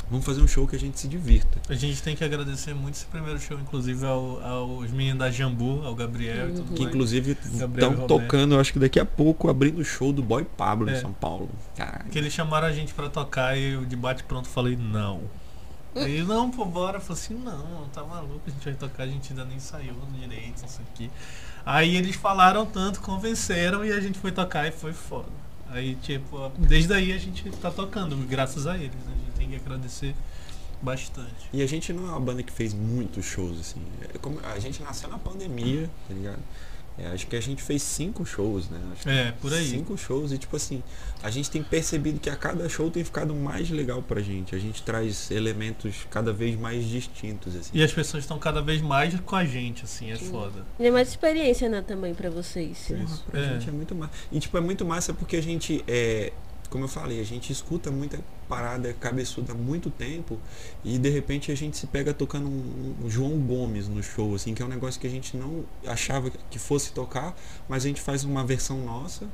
[0.10, 1.60] vamos fazer um show que a gente se divirta.
[1.70, 5.84] A gente tem que agradecer muito esse primeiro show, inclusive ao- aos meninos da Jambu,
[5.86, 6.94] ao Gabriel e tudo Que mais.
[6.96, 10.90] inclusive estão tocando, eu acho que daqui a pouco, abrindo o show do Boy Pablo
[10.90, 10.98] É.
[10.98, 11.50] em São Paulo.
[11.76, 12.10] Caralho.
[12.10, 15.22] Que eles chamaram a gente pra tocar e eu de bate pronto falei não.
[15.96, 16.98] Aí, não, pô, bora.
[16.98, 19.96] Eu falei assim, não, tá maluco, a gente vai tocar, a gente ainda nem saiu
[20.20, 21.12] direito, não sei o que.
[21.66, 25.30] Aí eles falaram tanto, convenceram e a gente foi tocar e foi foda.
[25.70, 29.14] Aí, tipo, desde aí a gente tá tocando, graças a eles, né?
[29.14, 30.16] A gente tem que agradecer
[30.82, 31.50] bastante.
[31.52, 33.82] E a gente não é uma banda que fez muitos shows, assim.
[34.02, 36.40] É a gente nasceu na pandemia, tá ligado?
[36.98, 38.80] É, acho que a gente fez cinco shows, né?
[38.94, 39.66] Acho É, por aí.
[39.70, 40.82] Cinco shows e, tipo assim,
[41.22, 44.56] a gente tem percebido que a cada show tem ficado mais legal pra gente.
[44.56, 47.72] A gente traz elementos cada vez mais distintos, assim.
[47.74, 50.30] E as pessoas estão cada vez mais com a gente, assim, é Sim.
[50.32, 50.66] foda.
[50.80, 52.86] E é mais experiência, né, também pra vocês.
[52.88, 53.54] Porra, pra É.
[53.60, 54.14] gente é muito massa.
[54.32, 56.32] E tipo, é muito massa porque a gente, é,
[56.70, 60.40] como eu falei, a gente escuta muita parada cabeçuda há muito tempo
[60.84, 64.54] e de repente a gente se pega tocando um, um João Gomes no show, assim,
[64.54, 67.36] que é um negócio que a gente não achava que fosse tocar,
[67.68, 69.28] mas a gente faz uma versão nossa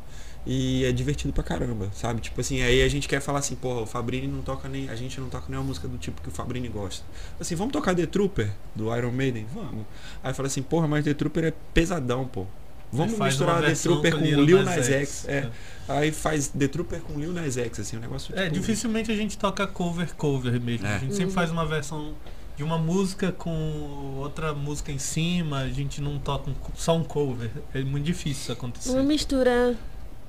[0.46, 2.22] e é divertido pra caramba, sabe?
[2.22, 4.96] Tipo assim, aí a gente quer falar assim, porra, o Fabrini não toca nem, a
[4.96, 7.06] gente não toca nenhuma música do tipo que o Fabrini gosta.
[7.39, 9.46] Assim, vamos tocar The Trooper do Iron Maiden?
[9.54, 9.86] Vamos.
[10.24, 12.48] Aí fala assim, porra, mas The Trooper é pesadão, pô.
[12.91, 15.27] Vamos misturar uma The Trooper com com Lil Nas X.
[15.27, 15.38] É.
[15.38, 15.49] É.
[15.88, 19.15] Aí faz The Trooper com Lil Nas X, assim, um negócio É, tipo, dificilmente a
[19.15, 20.86] gente toca cover cover mesmo.
[20.88, 20.95] É.
[20.95, 21.32] A gente sempre Uhum.
[21.32, 22.13] faz uma versão
[22.58, 27.04] de uma música com outra música em cima, a gente não toca um só um
[27.04, 27.49] cover.
[27.73, 28.91] É muito difícil isso acontecer.
[28.91, 29.75] Uma mistura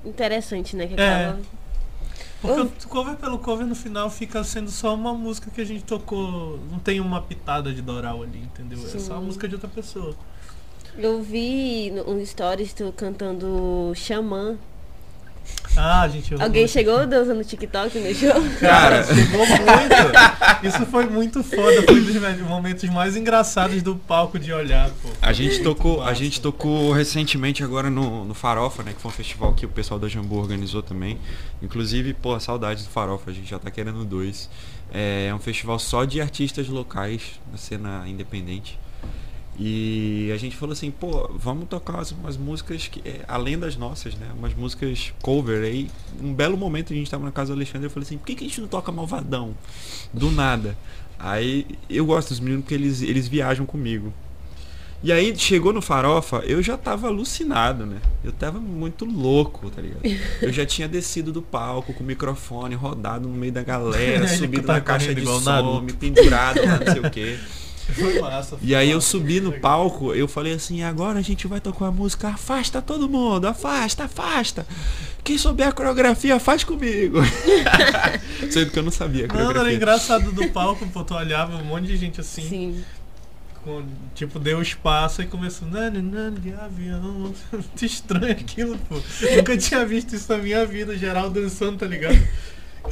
[0.05, 0.87] interessante, né?
[0.87, 1.25] Que É.
[1.27, 1.39] acaba.
[2.41, 5.65] Porque Eu- o cover pelo cover no final fica sendo só uma música que a
[5.65, 6.59] gente tocou.
[6.71, 8.79] Não tem uma pitada de Doral ali, entendeu?
[8.83, 9.25] É só a Sim.
[9.25, 10.13] música de outra pessoa.
[10.97, 14.55] Eu vi no- um stories tu cantando Xamã.
[15.75, 16.31] Ah, gente.
[16.31, 18.29] eu- Alguém chegou dançando TikTok no show?
[18.61, 20.67] Cara, chegou muito.
[20.67, 21.81] Isso foi muito foda.
[21.83, 25.09] Foi um dos momentos mais engraçados do palco de olhar, pô.
[25.21, 28.93] A gente tocou, a gente tocou recentemente agora no, no Farofa, né?
[28.93, 31.17] Que foi um festival que o pessoal da Jambu organizou também.
[31.61, 34.49] Inclusive, pô, saudades do Farofa, a gente já tá querendo dois.
[34.93, 38.79] É um festival só de artistas locais na cena independente.
[39.57, 44.15] E a gente falou assim, pô, vamos tocar umas, músicas que, é, além das nossas,
[44.15, 44.27] né?
[44.35, 45.63] Umas músicas cover.
[45.63, 45.89] Aí,
[46.19, 48.35] um belo momento, a gente tava na casa do Alexandre, eu falei assim, por que,
[48.35, 49.55] que a gente não toca Malvadão?
[50.11, 50.75] Do nada.
[51.19, 54.11] Aí, eu gosto dos meninos porque eles, eles viajam comigo.
[55.03, 57.97] E aí, chegou no Farofa, eu já tava alucinado, né?
[58.23, 60.01] Eu tava muito louco, tá ligado?
[60.41, 64.65] Eu já tinha descido do palco com o microfone rodado no meio da galera, subido
[64.65, 67.37] tá na caixa de som, me pendurado lá, não sei o quê.
[67.93, 68.57] Foi massa.
[68.61, 71.91] E aí eu subi no palco, eu falei assim, agora a gente vai tocar a
[71.91, 74.65] música Afasta todo mundo, afasta, afasta.
[75.23, 77.19] Quem souber a coreografia, faz comigo.
[78.49, 79.75] Sendo que eu não sabia a Não, era coreografia.
[79.75, 82.83] engraçado do palco, pô, tu olhava um monte de gente assim, Sim.
[83.63, 83.83] com-
[84.15, 85.67] tipo, deu espaço e começou.
[85.67, 87.33] Nani, nani, de avião.
[87.51, 88.95] Muito estranho aquilo, pô.
[89.35, 92.19] Nunca tinha visto isso na minha vida, geral dançando, tá ligado?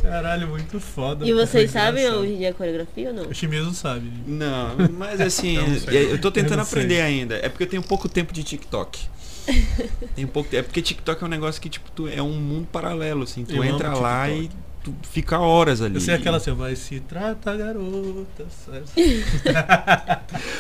[0.02, 1.26] Caralho, muito foda.
[1.26, 3.24] E vocês sabem hoje em dia a coreografia ou não?
[3.28, 4.12] O Shimizu sabe.
[4.26, 5.58] Não, mas assim,
[5.92, 6.82] Eu eu tô Eu tentando sei.
[6.82, 7.36] aprender ainda.
[7.36, 9.00] É porque eu tenho pouco tempo de TikTok.
[10.16, 13.24] Tem pouco, é porque TikTok é um negócio que tipo tu é um mundo paralelo
[13.24, 13.44] assim.
[13.44, 14.71] Tu Eu entra lá e TikTok.
[14.84, 15.96] Tu fica horas ali.
[15.96, 18.46] Eu sei aquela assim, vai se trata garota.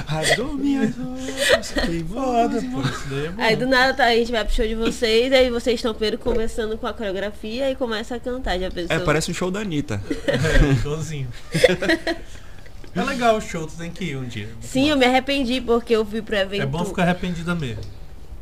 [0.05, 1.73] Rasgou minhas roupas,
[3.11, 3.43] é.
[3.43, 6.17] Aí do nada tá, a gente vai pro show de vocês, aí vocês estão primeiro
[6.17, 8.59] começando com a coreografia e começa a cantar.
[8.59, 8.95] Já pensou?
[8.95, 10.01] É, parece um show da Anitta.
[10.27, 11.27] É, showzinho.
[12.93, 14.49] É legal o show, tu tem que ir um dia.
[14.59, 16.61] Sim, eu me arrependi porque eu fui pro evento.
[16.61, 17.81] É bom ficar arrependida mesmo.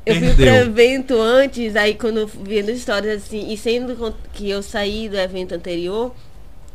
[0.05, 4.63] Eu fui pro evento antes, aí quando eu vendo histórias assim, e sendo que eu
[4.63, 6.13] saí do evento anterior,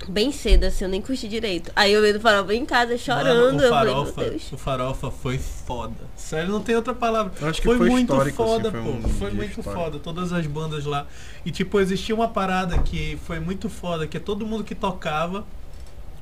[0.09, 1.73] bem cedo, assim, eu nem curti direito.
[1.75, 4.53] Aí eu vendo farofa em casa chorando, Mano, eu o falei, farofa, meu Deus.
[4.53, 5.95] o farofa foi foda.
[6.17, 7.33] Sério, não tem outra palavra.
[7.41, 8.89] Eu acho que foi, foi muito assim, foda, foi pô.
[8.91, 9.85] um foi muito histórico.
[9.85, 9.99] foda.
[9.99, 11.07] Todas as bandas lá.
[11.45, 15.45] E tipo, existia uma parada que foi muito foda, que é todo mundo que tocava.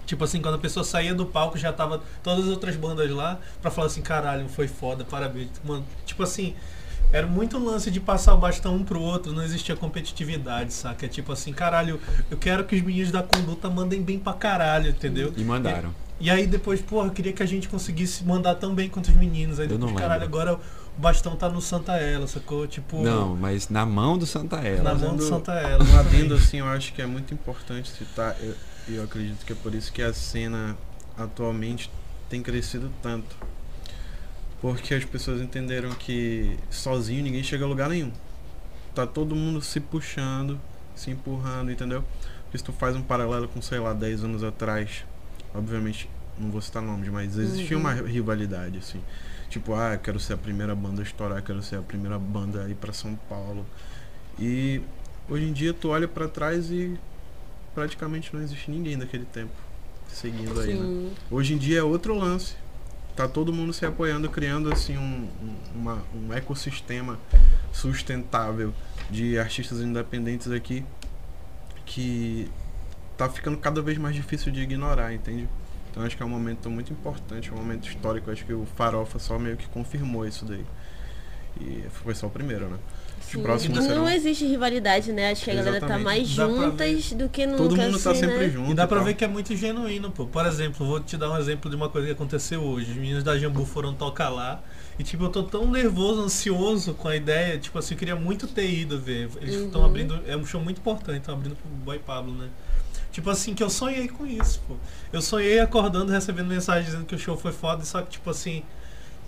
[0.06, 3.38] Tipo assim, quando a pessoa saía do palco, já tava todas as outras bandas lá
[3.60, 5.48] pra falar assim, caralho, foi foda, parabéns.
[5.64, 6.54] Mano, tipo assim,
[7.12, 11.06] era muito lance de passar o bastão um pro outro, não existia competitividade, saca?
[11.06, 14.90] É tipo assim, caralho, eu quero que os meninos da conduta mandem bem pra caralho,
[14.90, 15.32] entendeu?
[15.36, 15.94] E mandaram.
[16.18, 19.16] E aí depois, porra, eu queria que a gente conseguisse mandar tão bem quanto os
[19.16, 19.58] meninos.
[19.60, 20.40] Aí Eu não depois, caralho, lembro.
[20.40, 20.60] agora
[20.96, 22.66] o bastão tá no Santa Ela, sacou?
[22.66, 24.82] Tipo, Não, mas na mão do Santa Ela.
[24.82, 25.82] na mão do Santa Ela.
[25.84, 28.54] Um adendo assim, eu acho que é muito importante citar, eu,
[28.88, 30.76] eu acredito que é por isso que a cena
[31.18, 31.90] atualmente
[32.28, 33.36] tem crescido tanto.
[34.62, 38.10] Porque as pessoas entenderam que sozinho ninguém chega a lugar nenhum.
[38.94, 40.58] Tá todo mundo se puxando,
[40.94, 42.02] se empurrando, entendeu?
[42.44, 45.04] Porque se tu faz um paralelo com, sei lá, 10 anos atrás,
[45.54, 47.82] obviamente, não vou citar nomes, mas existia Uhum.
[47.82, 49.00] uma rivalidade, assim.
[49.50, 52.64] Tipo, ah, quero ser a primeira banda a estourar, eu quero ser a primeira banda
[52.64, 53.66] a ir pra São Paulo.
[54.38, 54.80] E
[55.28, 56.96] hoje em dia tu olha pra trás e
[57.74, 59.52] praticamente não existe ninguém daquele tempo
[60.08, 60.80] seguindo aí, né?
[60.80, 61.10] Sim.
[61.30, 62.54] Hoje em dia é outro lance.
[63.16, 67.18] Tá todo mundo se apoiando, criando assim um, um, uma- um ecossistema
[67.72, 68.72] sustentável
[69.10, 70.84] de artistas independentes aqui
[71.84, 72.50] que
[73.16, 75.48] tá ficando cada vez mais difícil de ignorar, entende?
[75.90, 78.30] Então acho que é um momento muito importante, é um momento histórico.
[78.30, 80.64] Acho que o Farofa só meio que confirmou isso daí.
[81.60, 82.78] E foi só o primeiro, né?
[83.32, 83.42] Os Sim.
[83.42, 85.30] próximos E serão- não existe rivalidade, né?
[85.30, 87.58] Acho que a galera tá mais juntas do que nunca.
[87.62, 88.48] Todo mundo tá assim, sempre né?
[88.50, 88.70] junto.
[88.70, 89.06] E dá pra tal.
[89.06, 90.26] ver que é muito genuíno, pô.
[90.26, 92.90] Por exemplo, vou te dar um exemplo de uma coisa que aconteceu hoje.
[92.90, 94.62] Os meninos da Jambu foram tocar lá.
[94.98, 97.56] E tipo, eu tô tão nervoso, ansioso com a ideia.
[97.58, 99.30] Tipo assim, eu queria muito ter ido ver.
[99.40, 99.66] Eles Uhum.
[99.66, 100.20] estão abrindo.
[100.26, 102.48] É um show muito importante, estão abrindo pro Boy Pablo, né?
[103.10, 104.74] Tipo assim, que eu sonhei com isso, pô.
[105.12, 108.62] Eu sonhei acordando, recebendo mensagem dizendo que o show foi foda, só que tipo assim.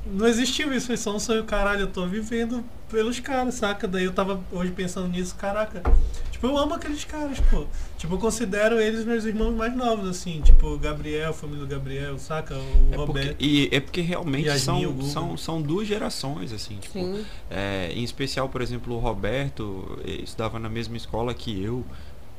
[0.06, 3.88] Não existiu isso, foi só um sonho, caralho, eu tô vivendo pelos caras, saca?
[3.88, 5.82] Daí eu tava hoje pensando nisso, caraca.
[6.30, 7.64] Tipo, eu amo aqueles caras, pô.
[7.96, 10.42] Tipo, eu considero eles meus irmãos mais novos, assim.
[10.42, 12.54] Tipo, o Gabriel, família do Gabriel, saca?
[12.54, 13.36] O É porque, Roberto.
[13.40, 17.24] e é porque realmente Yasmin, são, são, são duas gerações, assim, tipo, Sim.
[17.50, 21.84] É, em especial, por exemplo, o Roberto eh, estudava na mesma escola que eu.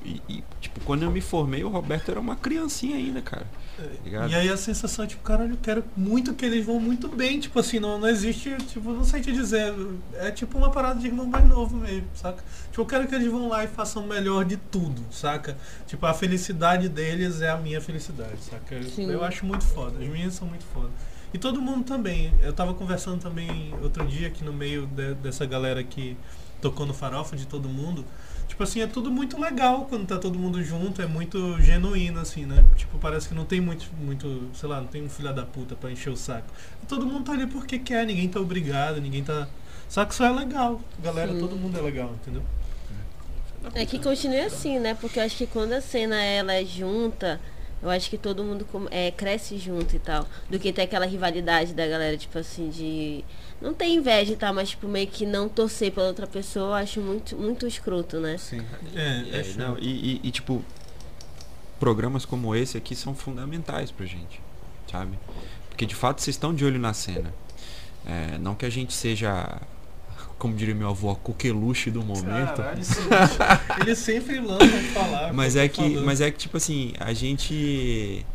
[0.06, 3.48] E, e, tipo, quando eu me formei, o Roberto era uma criancinha ainda, cara.
[4.04, 4.30] Ligado?
[4.32, 7.40] E aí a sensação é tipo, caralho, eu quero muito que eles vão muito bem.
[7.40, 9.74] Tipo assim, não, não existe, tipo, não sei te dizer.
[10.16, 12.44] É tipo uma parada de irmão mais novo mesmo, saca?
[12.70, 15.58] Tipo, eu quero que eles vão lá e façam o melhor de tudo, saca?
[15.88, 18.76] Tipo, a felicidade deles é a minha felicidade, saca?
[18.76, 19.10] Eu- Sim.
[19.12, 19.98] Eu acho muito foda.
[20.00, 20.90] As meninas são muito foda.
[21.34, 22.34] E todo mundo também.
[22.42, 26.16] Eu tava conversando também outro dia aqui no meio de- dessa galera que
[26.62, 28.06] tocou no farofa de todo mundo.
[28.48, 32.46] Tipo assim, é tudo muito legal quando tá todo mundo junto, é muito genuíno, assim,
[32.46, 32.64] né?
[32.76, 35.76] Tipo, parece que não tem muito, muito, sei lá, não tem um filho da puta
[35.76, 36.48] pra encher o saco.
[36.88, 39.48] Todo mundo tá ali porque quer, ninguém tá obrigado, ninguém tá.
[39.90, 40.80] Só que só é legal.
[41.00, 41.40] Galera, Sim.
[41.40, 42.44] todo mundo é legal, entendeu?
[43.74, 44.94] É que continue assim, né?
[44.94, 47.40] Porque eu acho que quando a cena ela é junta,
[47.82, 50.28] eu acho que todo mundo é, cresce junto e tal.
[50.50, 53.24] Do que ter aquela rivalidade da galera, tipo assim, de.
[53.62, 56.74] Não ter inveja e tal, mas tipo, meio que não torcer pela outra pessoa, eu
[56.74, 58.38] acho muito, muito escroto, né?
[58.38, 58.62] Sim.
[58.94, 59.00] É,
[59.32, 60.64] é, É, não, e, e- e, tipo,
[61.80, 64.42] programas como esse aqui são fundamentais pra gente,
[64.92, 65.18] sabe?
[65.70, 67.34] Porque de fato vocês estão de olho na cena.
[68.06, 69.60] É, não que a gente seja,
[70.38, 72.56] como diria meu avô, a coqueluche do momento.
[72.58, 72.82] Caralho,
[73.82, 75.34] ele sempre lança falar.
[75.34, 76.06] Mas é que, falando.
[76.06, 78.26] mas é que tipo assim, a gente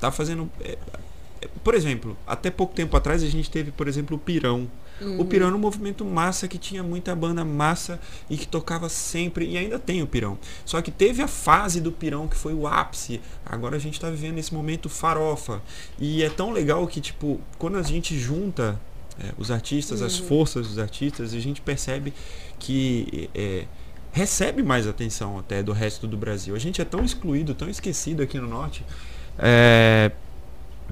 [0.00, 0.78] tá fazendo, é, é,
[1.62, 4.68] por exemplo, até pouco tempo atrás a gente teve, por exemplo, o Pirão
[5.18, 7.98] O Pirão era um movimento massa que tinha muita banda massa
[8.28, 10.38] e que tocava sempre, e ainda tem o Pirão.
[10.64, 13.20] Só que teve a fase do Pirão que foi o ápice.
[13.44, 15.62] Agora a gente tá vivendo esse momento farofa.
[15.98, 18.78] E é tão legal que, tipo, quando a gente junta
[19.18, 22.12] é, os artistas, as forças dos artistas, a gente percebe
[22.58, 23.64] que é,
[24.12, 26.54] recebe mais atenção até do resto do Brasil.
[26.54, 28.84] A gente é tão excluído, tão esquecido aqui no norte.
[29.38, 30.12] É,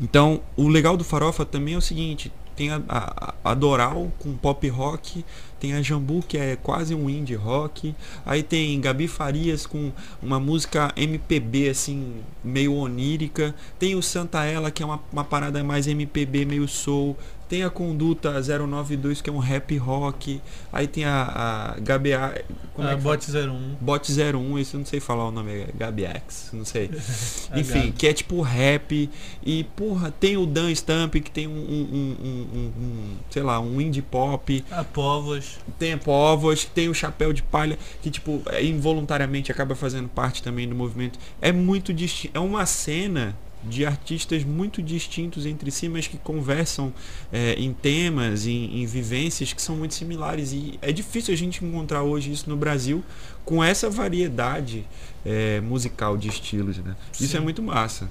[0.01, 4.37] então, o legal do Farofa também é o seguinte: tem a, a, a Doral com
[4.37, 5.25] pop rock,
[5.61, 7.95] tem a Jambu que é quase um indie rock,
[8.27, 14.73] aí tem Gabi Farias com uma música MPB assim, meio onírica, tem o Santa Ela
[14.73, 17.17] que é uma, uma parada mais MPB, meio soul,
[17.49, 20.41] tem a Conduta 092, que é um rap rock.
[20.73, 22.45] Aí tem a, a GBA.
[22.75, 23.53] Como Ah, é que Bot fala?
[23.53, 23.75] 01.
[23.81, 26.91] Bot 01, esse eu não sei falar o nome, é GabiX, não sei.
[27.51, 29.09] A Enfim, que é tipo rap.
[29.45, 31.57] E, porra, tem o Dan Stamp, que tem um, um,
[31.93, 34.65] um- um- um- um, sei lá, um indie pop.
[34.71, 35.59] A Povos.
[35.79, 40.43] Tem a Povos, tem o Chapéu de Palha, que, tipo, é, involuntariamente acaba fazendo parte
[40.43, 41.19] também do movimento.
[41.41, 42.37] É muito distinto.
[42.37, 43.35] É uma cena
[43.65, 46.93] de artistas muito distintos entre si, mas que conversam
[47.33, 50.53] é, em temas, em, em vivências que são muito similares.
[50.53, 53.03] E é difícil a gente encontrar hoje isso no Brasil
[53.45, 54.87] com essa variedade
[55.25, 56.97] é, musical de estilos, né?
[57.21, 58.09] Isso é muito massa.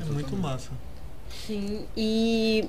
[0.00, 0.70] É muito massa.
[1.46, 2.68] Sim, e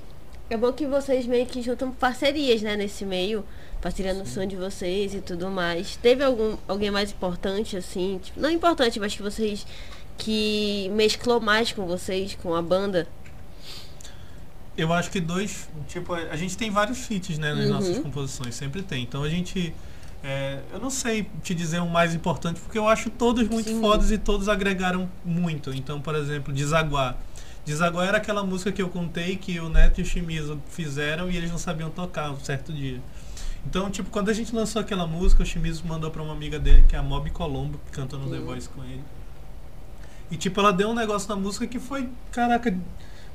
[0.50, 3.44] é bom que vocês meio que juntam parcerias, né, nesse meio,
[3.82, 5.96] parceria no som de vocês e tudo mais.
[5.96, 9.66] Teve algum alguém mais importante assim, tipo, não importante, mas que vocês
[10.18, 13.08] que mesclou mais com vocês, com a banda?
[14.78, 15.70] Eu acho que dois.
[15.88, 17.72] Tipo, a gente tem vários feats, né, nas Uhum.
[17.72, 19.04] nossas composições, sempre tem.
[19.04, 19.74] Então a gente.
[20.24, 23.80] é, eu não sei te dizer um mais importante, porque eu acho todos muito Sim.
[23.80, 25.72] fodas e todos agregaram muito.
[25.74, 27.16] Então, por exemplo, Desaguar.
[27.64, 31.38] Desaguar era aquela música que eu contei que o Neto e o Shimizu fizeram e
[31.38, 33.00] eles não sabiam tocar um certo dia.
[33.68, 36.84] Então, tipo, quando a gente lançou aquela música, o Shimizu mandou pra uma amiga dele,
[36.88, 38.38] que é a Mob Colombo, que canta no The.
[38.40, 39.02] Voice com ele.
[40.32, 42.76] E, tipo, ela deu um negócio na música que foi, caraca,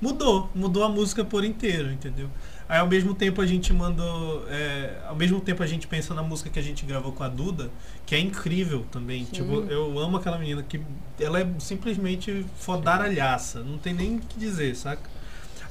[0.01, 0.51] mudou.
[0.55, 2.29] Mudou a música por inteiro, entendeu?
[2.69, 4.45] Aí, ao mesmo tempo, a gente mandou...
[4.49, 7.29] é, ao mesmo tempo, a gente pensa na música que a gente gravou com a
[7.29, 7.71] Duda,
[8.07, 9.25] que é incrível também.
[9.25, 9.33] Sim.
[9.33, 10.81] Tipo, eu amo aquela menina que...
[11.19, 13.61] Ela é simplesmente fodaralhaça.
[13.61, 15.03] Não tem nem o que dizer, saca?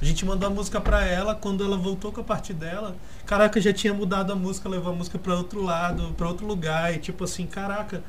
[0.00, 3.60] A gente mandou a música pra ela, quando ela voltou com a parte dela, caraca,
[3.60, 6.98] já tinha mudado a música, levou a música pra outro lado, pra outro lugar, e
[6.98, 8.02] tipo assim, caraca.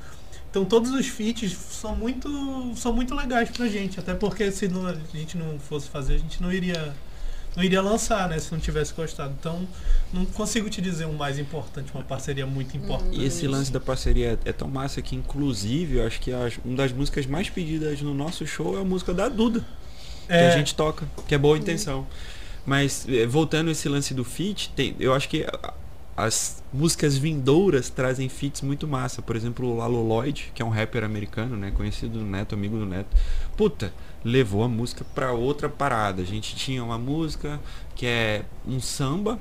[0.52, 2.30] Então todos os feats são muito,
[2.76, 6.18] são muito legais pra gente, até porque se não, a gente não fosse fazer, a
[6.18, 6.94] gente não iria
[7.54, 9.34] não iria lançar, né, se não tivesse gostado.
[9.38, 9.68] Então,
[10.14, 13.20] não consigo te dizer um mais importante, uma parceria muito importante.
[13.20, 16.78] E esse lance da parceria é tão massa que, inclusive, eu acho que as- uma
[16.78, 19.66] das músicas mais pedidas no nosso show é a música da Duda.
[20.28, 22.08] que É, a gente toca, que é boa intenção.
[22.66, 25.46] Mas eh, voltando esse lance do feat, tem, eu acho que
[26.15, 29.21] as músicas vindouras trazem feats muito massa.
[29.21, 32.78] Por exemplo, o Lalo Lloyd, que é um rapper americano, né, conhecido do Neto, amigo
[32.78, 33.15] do Neto.
[33.58, 33.93] Puta,
[34.24, 36.21] levou a música pra outra parada.
[36.21, 37.60] A gente tinha uma música
[37.95, 39.39] que é um samba,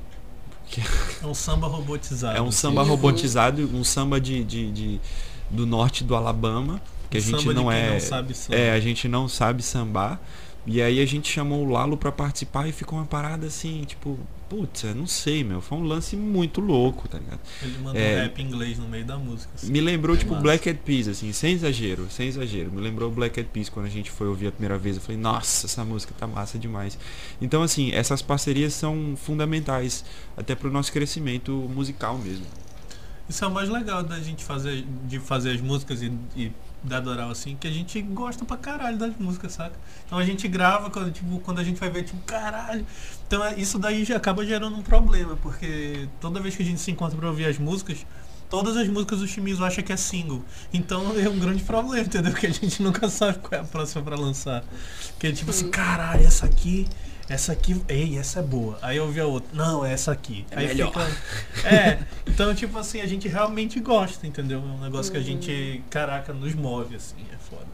[1.22, 2.38] é um samba robotizado.
[2.38, 5.00] é um samba robotizado, um samba de, de- de-
[5.50, 6.80] do norte do Alabama,
[7.10, 8.56] que a Um gente samba de não quem é, não sabe samba.
[8.58, 10.20] é, a gente não sabe sambar.
[10.66, 14.18] E aí a gente chamou o Lalo pra participar e ficou uma parada assim, tipo,
[14.48, 17.40] putz, não sei, meu, foi um lance muito louco, tá ligado?
[17.62, 19.50] Ele mandou é- um rap em inglês no meio da música.
[19.54, 19.70] assim.
[19.72, 20.42] Me lembrou, tipo, Massa.
[20.42, 22.70] Black Eyed Peas, assim, sem exagero, sem exagero.
[22.70, 24.96] Me lembrou Black Eyed Peas quando a gente foi ouvir a primeira vez.
[24.96, 26.98] Eu falei, nossa, essa música tá massa demais.
[27.40, 30.04] Então, assim, essas parcerias são fundamentais
[30.36, 32.44] até pro nosso crescimento musical mesmo.
[33.28, 36.98] Isso é o mais legal da gente fazer, de fazer as músicas e, e da
[37.00, 39.74] Doral, assim, que a gente gosta pra caralho das músicas, saca?
[40.06, 42.86] Então a gente grava, quando, tipo, quando a gente vai ver, tipo, caralho.
[43.26, 46.80] Então é- isso daí já acaba gerando um problema, porque toda vez que a gente
[46.80, 48.04] se encontra pra ouvir as músicas,
[48.48, 50.42] todas as músicas do Shimizu acha que é single.
[50.72, 52.32] Então é um grande problema, entendeu?
[52.32, 54.64] Que a gente nunca sabe qual é a próxima pra lançar.
[55.18, 56.88] Que é tipo assim, caralho, essa aqui.
[57.30, 58.76] Essa aqui, ei, essa é boa.
[58.82, 60.44] Aí eu ouvi a outra, não, é essa aqui.
[60.50, 60.88] É Aí melhor.
[60.88, 61.66] fica.
[61.66, 64.58] É, então, tipo assim, a gente realmente gosta, entendeu?
[64.58, 67.68] É um negócio que a gente, caraca, nos move, assim, é foda.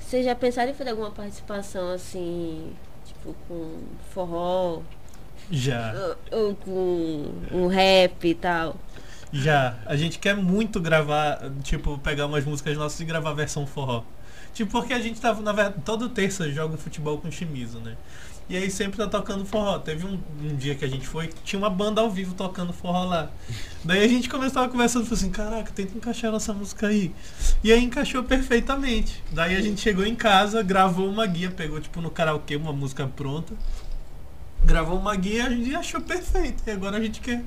[0.00, 2.72] Vocês já pensaram em fazer alguma participação assim,
[3.04, 3.78] tipo com
[4.12, 4.82] forró
[5.50, 5.92] Já,
[6.30, 8.76] ou, ou com um rap e tal?
[9.32, 9.76] já.
[9.86, 14.04] A gente quer muito gravar, tipo, pegar umas músicas nossas e gravar a versão forró.
[14.52, 17.96] Tipo, porque a gente tava, na verdade, toda terça joga um futebol com Chimizo, né?
[18.48, 19.78] E aí sempre tá tocando forró.
[19.78, 23.04] Teve um, um dia que a gente foi, tinha uma banda ao vivo tocando forró
[23.04, 23.30] lá.
[23.82, 27.14] Daí a gente começou a conversando falou assim, caraca, tenta encaixar nossa música aí.
[27.62, 29.22] E aí encaixou perfeitamente.
[29.32, 33.06] Daí a gente chegou em casa, gravou uma guia, pegou tipo no karaokê uma música
[33.06, 33.54] pronta.
[34.64, 36.62] gravou uma guia e achou perfeito.
[36.66, 37.42] E agora a gente quer,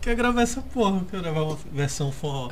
[0.00, 2.50] quer gravar essa porra, quer gravar uma versão forró.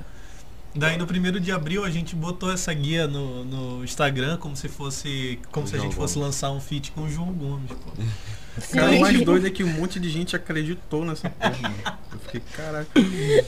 [0.74, 4.68] Daí no primeiro de abril a gente botou essa guia no, no Instagram como se
[4.68, 5.38] fosse.
[5.50, 6.26] Como se a João gente fosse Gomes.
[6.28, 7.92] lançar um feat com o João Gomes, pô.
[8.72, 11.74] Cara, o mais doido é que um monte de gente acreditou nessa porra, mano.
[12.12, 12.90] Eu fiquei, caraca,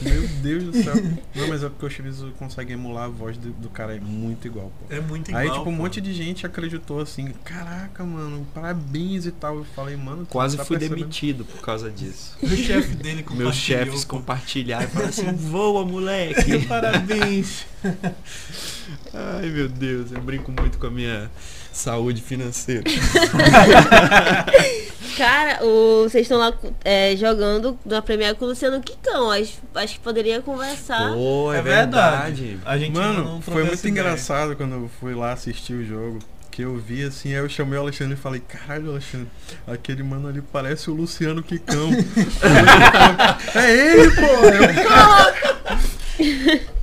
[0.01, 0.95] meu Deus do céu.
[1.35, 4.47] Não, mas é porque o Chorizo consegue emular a voz do, do cara, é muito
[4.47, 4.95] igual, pô.
[4.95, 5.43] É muito igual.
[5.43, 5.83] Aí, tipo, um pô.
[5.83, 9.57] monte de gente acreditou assim, caraca, mano, parabéns e tal.
[9.57, 11.01] Eu falei, mano, Quase tá fui percebendo?
[11.01, 12.37] demitido por causa disso.
[12.53, 13.45] O chefe dele compartilhou.
[13.45, 16.65] Meus chefes compartilharam e falaram assim, voa moleque.
[16.69, 17.67] Parabéns.
[19.13, 21.31] Ai meu Deus, eu brinco muito com a minha
[21.73, 22.83] saúde financeira.
[25.17, 26.53] Cara, o- vocês estão lá
[26.85, 29.31] é, jogando na Premier com o Luciano Quicão.
[29.31, 31.13] Acho, acho que poderia conversar.
[31.13, 32.43] Pô, é, É verdade.
[32.43, 32.59] verdade.
[32.65, 36.19] A gente Mano, foi muito engraçado quando eu fui lá assistir o jogo.
[36.51, 39.27] Que eu vi assim, aí eu chamei o Alexandre e falei, caralho, Alexandre,
[39.67, 41.91] aquele mano ali parece o Luciano Quicão.
[43.55, 44.27] é ele, pô!
[46.21, 46.61] Eu,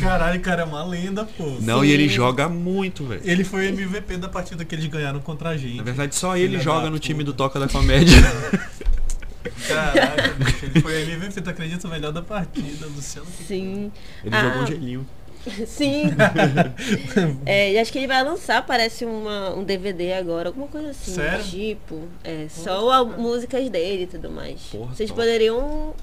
[0.00, 1.44] Caralho, cara, é uma lenda, pô.
[1.60, 2.14] Não, e ele Sim.
[2.16, 3.22] joga muito, velho.
[3.24, 5.76] Ele foi MVP da partida que eles ganharam contra a gente.
[5.78, 8.16] Na verdade, só ele Filha joga no time do Toca da Comédia.
[9.66, 11.86] Caraca, bicho, ele foi MVP, tu acredita?
[11.86, 13.26] O melhor da partida, Luciano.
[13.46, 13.90] Sim.
[14.24, 14.42] Ele Ah.
[14.42, 15.06] jogou um gelinho.
[15.66, 16.04] Sim.
[17.46, 21.12] É, e acho que ele vai lançar, parece uma, um DVD agora, alguma coisa assim.
[21.14, 21.44] Sério?
[21.44, 24.60] Tipo, é, só a, músicas dele e tudo mais.
[24.72, 25.20] Porra, Vocês top.
[25.20, 25.94] poderiam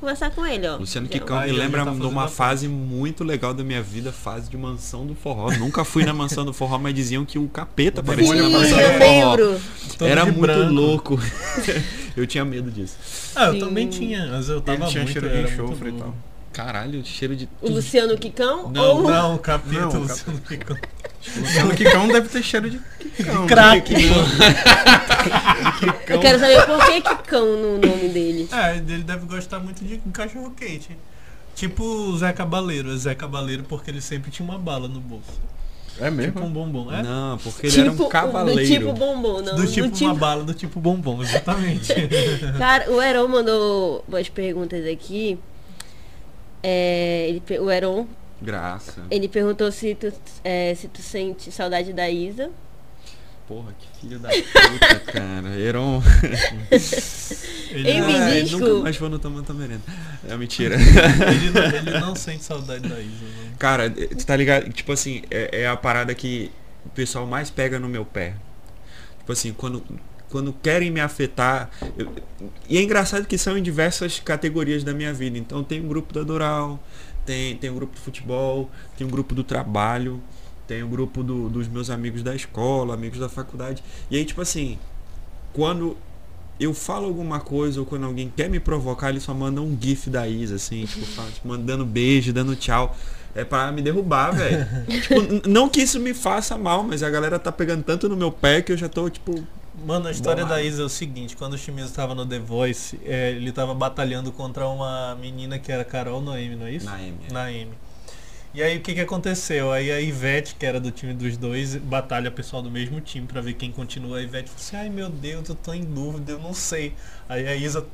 [0.00, 0.76] conversar com ele, ó.
[0.76, 4.50] Luciano Quicão me lembra tá de uma a fase muito legal da minha vida, fase
[4.50, 5.50] de mansão do forró.
[5.52, 8.92] Nunca fui na mansão do forró, mas diziam que o capeta aparecia na mansão eu
[8.92, 9.58] do forró.
[9.98, 10.72] Todo Era muito branco.
[10.72, 11.20] louco.
[12.16, 12.96] eu tinha medo disso.
[13.34, 13.60] Ah, eu Sim.
[13.60, 16.14] também tinha, mas eu tava Ele tinha muito, cheiro de enxofre muito e tal.
[16.52, 17.48] Caralho, cheiro de.
[17.60, 18.70] O Luciano Quicão?
[18.70, 19.10] Não, ou...
[19.10, 20.76] Não, o capeta, Não, o Luciano Quicão.
[21.36, 22.80] Luciano Quicão deve ter cheiro de
[23.16, 23.46] Quicão.
[23.46, 24.00] Crack, né?
[26.08, 28.48] Eu quero saber por que Quicão no nome dele.
[28.52, 30.96] É, ele deve gostar muito de cachorro quente.
[31.54, 32.92] Tipo o Zé Cabaleiro.
[32.92, 35.40] É Zé Cabaleiro porque ele sempre tinha uma bala no bolso.
[35.98, 36.32] É mesmo?
[36.32, 36.92] Tipo um bombom.
[36.92, 37.02] É?
[37.02, 38.66] Não, porque ele era um Do cavaleiro.
[38.66, 39.56] tipo bombom, não.
[39.56, 41.92] do tipo do uma bala, do tipo bombom, exatamente.
[42.58, 45.38] Cara, o Heron mandou umas perguntas aqui.
[46.62, 48.06] É, ele o Heron,
[48.40, 49.02] Graça.
[49.10, 50.12] ele perguntou se tu,
[50.44, 52.50] é, se tu sente saudade da Isa.
[53.48, 55.48] Porra, que filho da puta, cara.
[55.58, 56.02] Heron.
[57.70, 59.82] Ele, Ei, não, me Ai, diz, nunca mais vou no Tamanta Merenda.
[60.28, 60.74] É mentira.
[60.74, 63.24] ele, não, ele não sente saudade da Isa.
[63.58, 64.68] Cara, tu tá ligado?
[64.72, 66.50] Tipo assim, é, é a parada que
[66.84, 68.34] o pessoal mais pega no meu pé.
[69.20, 69.82] Tipo assim, quando,
[70.28, 71.70] quando querem me afetar.
[71.96, 72.10] eu-
[72.68, 75.38] e é engraçado que são em diversas categorias da minha vida.
[75.38, 76.82] Então tem um grupo da Doral,
[77.26, 80.22] tem, tem um grupo do futebol, tem um grupo do trabalho,
[80.66, 83.82] tem um grupo do- dos meus amigos da escola, amigos da faculdade.
[84.10, 84.78] E aí, tipo assim,
[85.52, 85.96] quando
[86.58, 90.08] eu falo alguma coisa ou quando alguém quer me provocar, eles só mandam um gif
[90.08, 92.96] da Isa, assim, tipo, fala, tipo, mandando beijo, dando tchau.
[93.34, 94.66] É pra me derrubar, velho.
[94.88, 98.32] tipo, não que isso me faça mal, mas a galera tá pegando tanto no meu
[98.32, 99.46] pé que eu já tô, tipo.
[99.84, 100.62] Mano, a história Bolado.
[100.62, 103.74] da Isa é o seguinte, quando o Chimizo tava no The Voice, é, ele tava
[103.74, 106.86] batalhando contra uma menina que era Carol Noemi, não é isso?
[106.86, 107.32] Naemi, é.
[107.32, 107.72] Naemi.
[108.54, 109.70] E aí o que que aconteceu?
[109.70, 113.42] Aí a Ivete, que era do time dos dois, batalha pessoal do mesmo time pra
[113.42, 114.16] ver quem continua.
[114.16, 116.94] A Ivete falou assim, ai meu Deus, eu tô em dúvida, eu não sei.
[117.28, 117.84] Aí a Isa,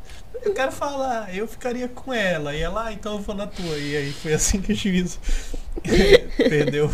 [0.45, 2.55] eu quero falar, eu ficaria com ela.
[2.55, 3.77] E ela, ah, então eu vou na tua.
[3.79, 5.19] E aí foi assim que o Chimizo
[6.37, 6.91] perdeu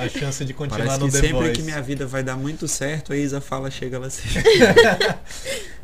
[0.00, 1.52] a chance de continuar Parece no que The sempre Voice.
[1.52, 4.28] que minha vida vai dar muito certo, a Isa fala, chega ela assim.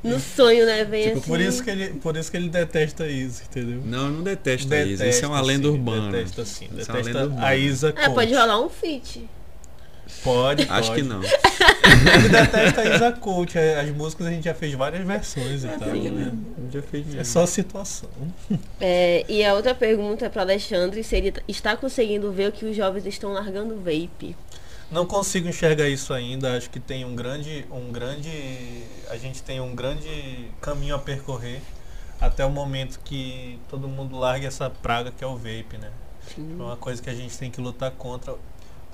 [0.05, 0.85] No sonho, né?
[0.85, 1.27] Vem Tipo, assim.
[1.29, 3.81] por isso que ele, por isso que ele detesta a Isa, entendeu?
[3.87, 4.93] Não, eu não detesto a Isa.
[4.93, 6.13] Isso é Detesta, uma lenda sim, urbana.
[6.13, 7.47] Detesta sim, é detesta urbana.
[7.47, 9.27] a Isa Ah, pode rolar um feat.
[10.23, 11.03] Pode, Acho pode.
[11.03, 11.21] que não.
[11.23, 13.59] Ele detesta a Isa Coach.
[13.59, 16.33] é, As músicas a gente já fez várias versões e tal, né?
[16.73, 17.21] Já fez mesmo.
[17.21, 18.09] É só situação.
[18.81, 22.65] É, e a outra pergunta é para Alexandre se ele está conseguindo ver o que
[22.65, 24.37] os jovens estão largando o vape.
[24.91, 26.57] Não consigo enxergar isso ainda.
[26.57, 28.31] Acho que tem um grande, um grande,
[29.11, 31.61] a gente tem um grande caminho a percorrer
[32.21, 35.91] até o momento que todo mundo largue essa praga que é o vape, né?
[36.35, 36.57] Sim.
[36.59, 38.35] É uma coisa que a gente tem que lutar contra.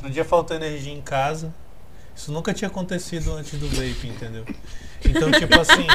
[0.00, 1.52] Outro dia faltou energia em casa.
[2.20, 4.44] Isso nunca tinha acontecido antes do vape, entendeu?
[5.02, 5.86] Então, tipo assim,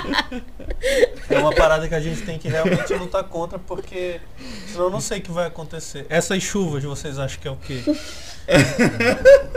[1.29, 4.19] é uma parada que a gente tem que realmente lutar contra, porque
[4.71, 6.07] senão eu não sei o que vai acontecer.
[6.09, 7.83] Essas chuvas, vocês acham que é o quê?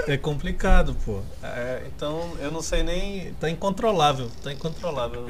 [0.06, 1.20] É complicado, pô.
[1.42, 3.34] É, então, eu não sei nem.
[3.38, 4.30] Tá incontrolável.
[4.42, 5.26] Tá incontrolável.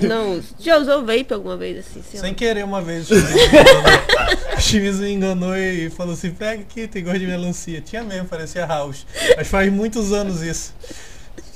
[0.00, 2.02] Não, já usou vape alguma vez assim?
[2.02, 6.30] Sem querer, uma vez o Chimizo me enganou, o Chimizo me enganou e falou assim:
[6.30, 7.80] pega aqui, tem gosto de melancia.
[7.80, 9.04] Tinha mesmo, parecia house.
[9.36, 10.72] Mas faz muitos anos isso.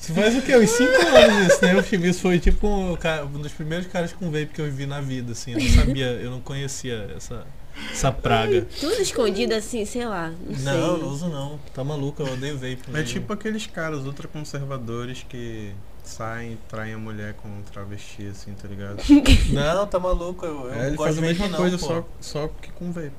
[0.01, 0.57] Se faz o quê?
[0.57, 1.75] Uns 5 anos isso, né?
[1.77, 2.93] O Chibiço foi tipo um,
[3.35, 5.53] um dos primeiros caras com vape que eu vi na vida, assim.
[5.53, 7.45] Eu não sabia, eu não conhecia essa,
[7.91, 8.67] essa praga.
[8.79, 10.29] Tudo escondido assim, sei lá.
[10.29, 11.03] Não, Não, sei.
[11.03, 11.59] não uso não.
[11.75, 12.79] Tá maluco, eu odeio vape.
[12.89, 13.07] É mesmo.
[13.15, 15.73] tipo aqueles caras ultraconservadores que
[16.05, 19.03] saem e traem a mulher com um travesti, assim, tá ligado?
[19.53, 20.47] Não, tá maluco.
[20.47, 21.87] Eu, eu É, não ele gosto faz de a mesma não, coisa, pô.
[21.87, 23.11] só, só que com vape.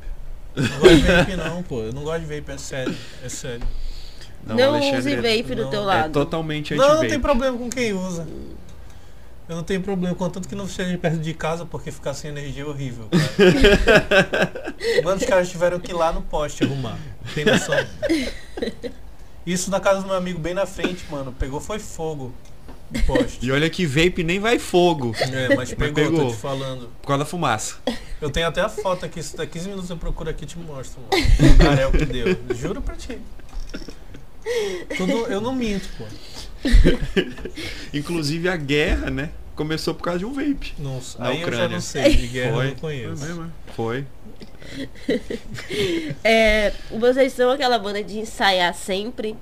[0.56, 1.82] Não gosto de vape não, pô.
[1.82, 2.96] Eu não gosto de vape, é sério.
[3.22, 3.68] É sério.
[4.56, 6.10] Não, Alexandre use é- vape do não, teu é lado.
[6.10, 7.10] É totalmente Não, não anti-vape.
[7.10, 8.28] tem problema com quem usa.
[9.50, 12.64] Eu não tenho problema, contanto que não seja perto de casa, porque ficar sem energia
[12.64, 14.76] é horrível, cara.
[15.04, 16.98] Quantos caras tiveram que ir lá no poste arrumar?
[17.34, 17.76] Tem noção?
[19.46, 21.32] Isso na casa do meu amigo bem na frente, mano.
[21.32, 22.34] Pegou foi fogo.
[22.92, 23.46] No poste.
[23.46, 26.26] E olha que vape nem vai fogo É, mas pegou, pegou.
[26.26, 26.90] tô te falando.
[27.02, 27.76] por causa da fumaça.
[28.22, 30.58] Eu tenho até a foto aqui, se der 15 minutos eu procuro aqui e te
[30.58, 31.24] mostro, mano.
[31.54, 32.38] O carel que deu.
[32.56, 33.18] Juro pra ti.
[34.96, 36.06] Tudo, eu não minto, pô.
[37.94, 39.30] Inclusive a guerra, né?
[39.56, 40.74] Começou por causa de um vape.
[40.78, 41.70] Não, Na aí eu já Ucrânia.
[41.70, 42.66] não sei, de guerra Foi.
[42.66, 43.18] eu não conheço.
[43.18, 43.74] Foi mesmo, é?
[43.74, 44.06] Foi.
[46.24, 49.36] É, vocês são aquela banda de ensaiar sempre?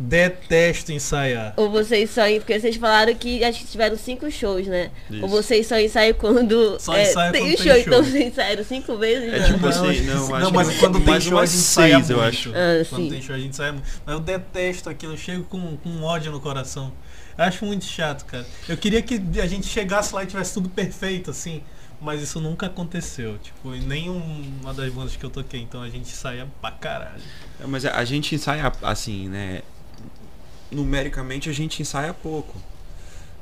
[0.00, 1.54] Detesto ensaiar.
[1.56, 2.22] Ou vocês só.
[2.38, 4.92] Porque vocês falaram que acho que tiveram cinco shows, né?
[5.10, 5.22] Isso.
[5.22, 6.78] Ou vocês só ensaiam quando.
[6.78, 7.82] Só é, ensaia tem quando o tem show, show.
[7.82, 9.32] então vocês ensaiaram cinco vezes?
[9.32, 9.52] É já?
[9.54, 12.50] tipo assim, não, acho mas que quando tem show a gente ensaia eu acho.
[12.50, 13.10] Ah, Quando sim.
[13.10, 13.88] tem show a gente ensaia muito.
[14.06, 16.92] Mas eu detesto aquilo, eu chego com, com ódio no coração.
[17.36, 18.46] Eu acho muito chato, cara.
[18.68, 21.60] Eu queria que a gente chegasse lá e tivesse tudo perfeito, assim.
[22.00, 26.08] Mas isso nunca aconteceu, tipo, em nenhuma das bandas que eu toquei, então a gente
[26.08, 27.20] saia pra caralho.
[27.60, 29.62] É, Mas a a gente ensaia assim, né?
[30.70, 32.54] Numericamente a gente ensaia pouco.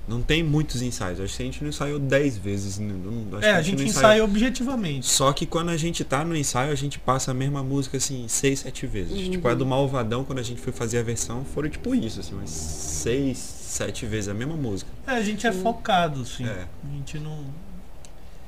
[0.09, 1.19] Não tem muitos ensaios.
[1.19, 2.79] Acho que a gente não ensaiou 10 vezes.
[2.79, 5.05] não- não- acho é, que a gente não ensaia objetivamente.
[5.07, 8.27] Só que quando a gente tá no ensaio, a gente passa a mesma música assim,
[8.29, 9.13] seis, sete vezes.
[9.13, 9.31] Uhum.
[9.33, 12.35] Tipo, a do Malvadão, quando a gente foi fazer a versão, foram tipo isso, assim,
[12.35, 14.89] umas seis, sete vezes a mesma música.
[15.09, 16.47] É, a gente é focado, assim.
[16.47, 16.67] É.
[16.85, 17.45] A gente não.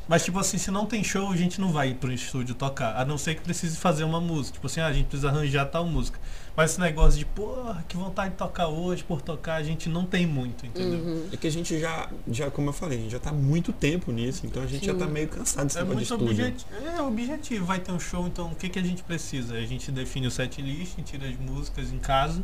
[0.07, 2.97] Mas, tipo assim, se não tem show, a gente não vai pro estúdio tocar.
[2.97, 4.55] A não ser que precise fazer uma música.
[4.55, 6.19] Tipo assim, ah, a gente precisa arranjar tal música.
[6.59, 10.05] Mas esse negócio de, porra, que vontade de tocar hoje, por tocar, a gente não
[10.05, 10.99] tem muito, entendeu?
[10.99, 11.29] Uhum.
[11.33, 13.73] É que a gente já, já, como eu falei, a gente já tá há muito
[13.73, 15.13] tempo nisso, então a gente já tá Sim.
[15.13, 16.47] meio cansado desse É negócio de muito estúdio.
[16.49, 16.89] objetivo.
[16.99, 17.65] É objetivo.
[17.65, 19.55] Vai ter um show, então o que, que a gente precisa?
[19.55, 22.43] A gente define o set list, tira as músicas em casa,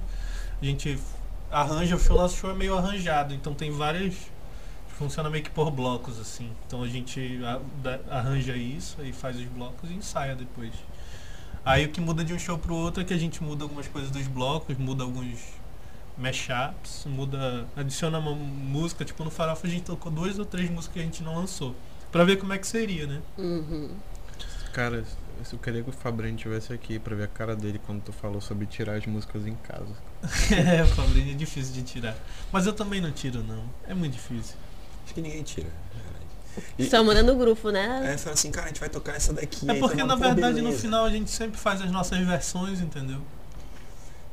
[0.63, 0.97] a gente
[1.51, 4.15] arranja o show, nosso show é meio arranjado, então tem várias.
[4.97, 6.53] Funciona meio que por blocos, assim.
[6.69, 7.41] Então a gente
[8.09, 10.71] arranja isso, aí faz os blocos e ensaia depois.
[11.65, 13.89] Aí o que muda de um show pro outro é que a gente muda algumas
[13.89, 15.39] coisas dos blocos, muda alguns
[16.17, 17.67] mashups, muda.
[17.77, 21.03] adiciona uma música, tipo no Farofa a gente tocou duas ou três músicas que a
[21.03, 21.75] gente não lançou.
[22.13, 23.21] Pra ver como é que seria, né?
[23.39, 23.91] Uhum.
[24.73, 25.05] Cara,
[25.53, 28.41] eu queria que o Fabrini estivesse aqui pra ver a cara dele quando tu falou
[28.41, 29.95] sobre tirar as músicas em casa.
[30.55, 32.17] É, Fabrício, é difícil de tirar.
[32.53, 33.65] Mas eu também não tiro, não.
[33.87, 34.57] É muito difícil.
[35.05, 35.69] Acho que ninguém tira.
[36.79, 38.09] E- Só manda no grupo, né?
[38.11, 39.69] Aí fala assim, cara, a gente vai tocar essa daqui.
[39.71, 42.19] É porque, na mundo, "Pô, verdade, no beleza." final a gente sempre faz as nossas
[42.21, 43.21] versões, entendeu?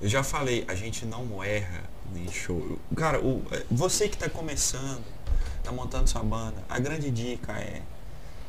[0.02, 1.84] Eu já falei, a gente não erra
[2.16, 2.80] em show.
[2.96, 5.04] Cara, o, é, você que tá começando,
[5.64, 7.82] tá montando sua banda, a grande dica é,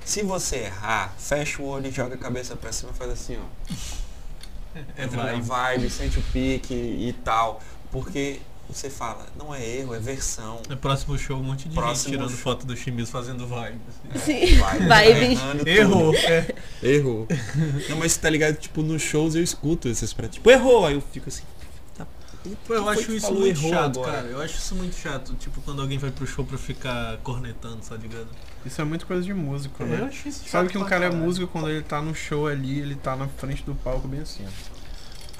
[0.04, 3.36] se você errar, fecha o olho e joga a cabeça pra cima e faz assim,
[3.38, 3.72] ó.
[4.96, 5.42] É Entra na vibe.
[5.42, 7.60] vibe, sente o pique e tal.
[7.90, 10.60] Porque você fala, não é erro, é versão.
[10.68, 12.38] No próximo show, um monte de Próximo gente tirando show.
[12.38, 13.78] foto do Chimis fazendo vibe.
[14.14, 14.18] assim.
[14.24, 14.40] Sim.
[14.40, 14.62] Bicho.
[15.42, 15.68] errando tudo.
[15.68, 16.14] Errou.
[16.14, 16.54] É.
[16.82, 17.28] Errou.
[17.90, 20.86] Não, mas tá ligado, tipo, nos shows eu escuto esses pra tipo, errou!
[20.86, 21.42] Aí eu fico assim,
[21.96, 22.06] tá,
[22.66, 24.12] Pô, eu acho isso muito chato, agora?
[24.12, 24.26] cara.
[24.28, 25.34] Eu acho isso muito chato.
[25.34, 28.28] Tipo, quando alguém vai pro show pra ficar cornetando, tá ligado?
[28.64, 30.04] Isso é muito coisa de músico, Eu né?
[30.08, 30.50] acho isso chato.
[30.50, 33.28] Sabe que um cara é músico quando ele tá no show ali, ele tá na
[33.28, 34.71] frente do palco bem assim, ó.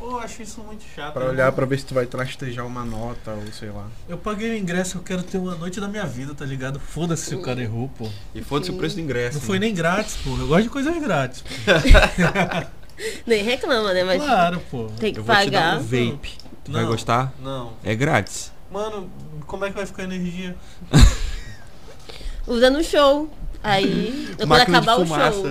[0.03, 1.13] Pô, eu acho isso muito chato.
[1.13, 3.87] Pra Eu olhar não- pra ver se tu vai trastejar uma nota ou sei lá.
[4.09, 6.81] Eu paguei o ingresso, eu quero ter uma noite da minha vida, tá ligado?
[6.81, 8.09] Foda-se se o cara errou, pô.
[8.35, 9.39] E foda-se o preço do ingresso.
[9.39, 9.67] Não foi né?
[9.67, 10.31] nem grátis, pô.
[10.37, 11.43] Eu gosto de coisas grátis.
[11.43, 11.49] Pô.
[13.27, 14.05] Nem reclama, né?
[14.05, 14.87] Mas Claro, pô.
[14.99, 15.79] tem que Eu vou te dar pagar.
[15.79, 16.31] um vape.
[16.65, 16.89] Tu vai Não.
[16.91, 17.33] gostar?
[17.41, 17.73] Não.
[17.85, 18.53] É grátis.
[18.73, 19.09] Mano,
[19.47, 20.57] como é que vai ficar a energia?
[22.47, 23.31] Usa no show.
[23.63, 25.47] Aí, quando Máquina de acabar o show.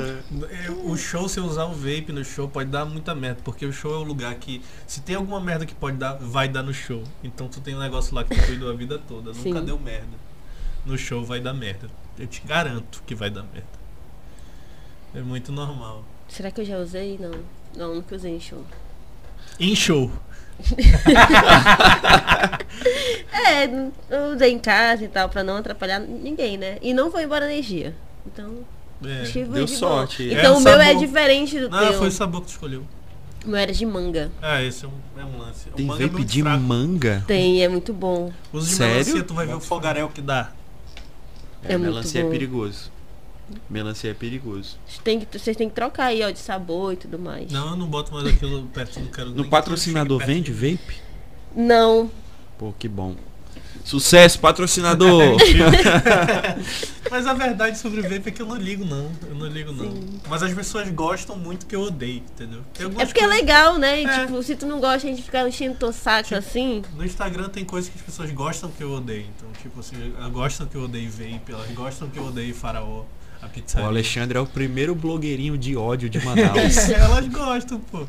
[0.83, 3.41] O show, se usar o vape no show, pode dar muita merda.
[3.43, 4.61] Porque o show é o lugar que.
[4.85, 7.03] Se tem alguma merda que pode dar, vai dar no show.
[7.23, 9.31] Então tu tem um negócio lá que tu cuidou a vida toda.
[9.31, 9.65] Nunca Sim.
[9.65, 10.17] deu merda.
[10.85, 11.89] No show vai dar merda.
[12.19, 13.81] Eu te garanto que vai dar merda.
[15.13, 16.03] É muito normal.
[16.27, 17.17] Será que eu já usei?
[17.17, 17.31] Não.
[17.75, 18.65] Não, nunca usei em show.
[19.59, 20.11] Em show.
[23.33, 23.65] É,
[24.09, 26.77] eu usei em casa e tal, pra não atrapalhar ninguém, né?
[26.81, 27.95] E não foi embora a energia.
[28.25, 28.59] Então,
[29.03, 29.23] É.
[29.45, 30.23] deu de sorte.
[30.27, 30.37] boa.
[30.37, 31.93] É, Então o o meu é diferente do Não, teu.
[31.93, 32.83] foi o sabor que tu escolheu.
[33.45, 34.31] O meu era de manga.
[34.41, 35.69] Ah, esse é um, é um lance.
[35.69, 36.59] O Tem manga é vape de fraco.
[36.61, 37.23] manga?
[37.27, 38.31] Tem, é muito bom.
[38.53, 38.93] Usa de Sério?
[38.93, 40.51] melancia, tu vai ver o fogaréu que dá.
[41.63, 42.27] É muito melancia bom.
[42.27, 42.91] é perigoso.
[43.69, 44.77] Melancia é perigoso.
[44.85, 47.51] Vocês têm que, vocês têm que trocar aí, ó, de sabor e tudo mais.
[47.51, 51.01] Não, eu não boto mais aquilo perto, quero nem No patrocinador vende vape?
[51.55, 52.09] Não.
[52.57, 53.15] Pô, que bom.
[53.83, 55.37] Sucesso, patrocinador!
[57.09, 59.11] Mas a verdade sobre vape é que eu não ligo, não.
[59.27, 59.91] Eu não ligo, não.
[60.29, 62.61] Mas as pessoas gostam muito que eu odeio, entendeu?
[62.73, 64.03] Tem É porque é legal, né?
[64.03, 64.19] É.
[64.19, 66.83] Tipo, se tu não gosta, a gente fica enchendo teu saco Tipo, assim.
[66.95, 69.25] No Instagram tem coisas que as pessoas gostam que eu odeio.
[69.35, 73.03] Então, tipo assim, elas gostam que eu odeio vape, elas gostam que eu odeio faraó,
[73.45, 73.87] o pizzaria.
[73.87, 76.77] Alexandre é o primeiro blogueirinho de ódio de Manaus.
[76.89, 78.01] Elas gostam, pô.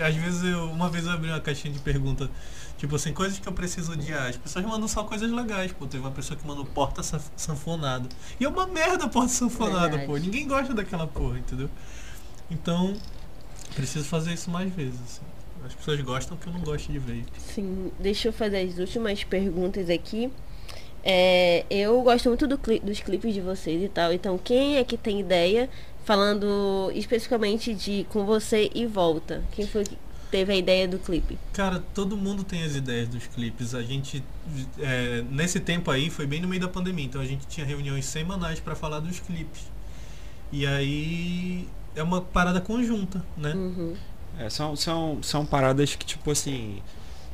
[0.00, 0.64] Às vezes eu.
[0.70, 2.30] Uma vez eu abri uma caixinha de pergunta,
[2.78, 4.28] tipo assim, coisas que eu preciso odiar.
[4.28, 5.86] As pessoas mandam só coisas legais, pô.
[5.86, 8.08] Teve uma pessoa que mandou porta sanf- sanfonada.
[8.40, 10.06] E é uma merda porta sanfonada, Verdade.
[10.06, 10.16] pô.
[10.16, 11.68] Ninguém gosta daquela porra, entendeu?
[12.50, 12.94] Então,
[13.74, 15.22] preciso fazer isso mais vezes, assim.
[15.64, 17.24] As pessoas gostam que eu não gosto de vape.
[17.38, 20.30] Sim, deixa eu fazer as últimas perguntas aqui.
[21.08, 24.12] É, eu gosto muito do cli- dos clipes de vocês e tal.
[24.12, 25.70] Então, quem é que tem ideia?
[26.04, 29.44] Falando especificamente de Com Você e Volta.
[29.52, 29.96] Quem foi que
[30.32, 31.38] teve a ideia do clipe?
[31.52, 33.72] Cara, todo mundo tem as ideias dos clipes.
[33.72, 34.20] A gente,
[34.80, 38.04] é, nesse tempo aí, foi bem no meio da pandemia, então a gente tinha reuniões
[38.04, 39.62] semanais para falar dos clipes.
[40.52, 43.52] E aí é uma parada conjunta, né?
[43.54, 43.94] Uhum.
[44.38, 46.82] É, são, são, são paradas que, tipo assim,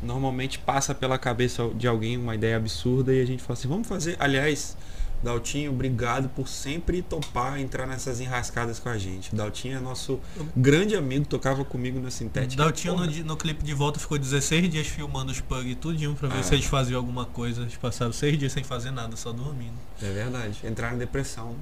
[0.02, 3.86] normalmente passa pela cabeça de alguém uma ideia absurda e a gente fala assim, vamos
[3.86, 4.16] fazer.
[4.18, 4.76] Aliás,
[5.22, 9.34] Daltinho, obrigado por sempre topar entrar nessas enrascadas com a gente.
[9.34, 10.18] Daltinho é nosso
[10.56, 12.62] grande amigo, tocava comigo na Sintética.
[12.62, 16.28] Daltinho no, no clipe de volta ficou 16 dias filmando os pug e tudinho pra
[16.28, 16.42] ver Ah.
[16.42, 17.62] se eles faziam alguma coisa.
[17.62, 19.74] Eles passaram 6 dias sem fazer nada, só dormindo.
[20.02, 20.58] É verdade.
[20.64, 21.54] Entraram em depressão.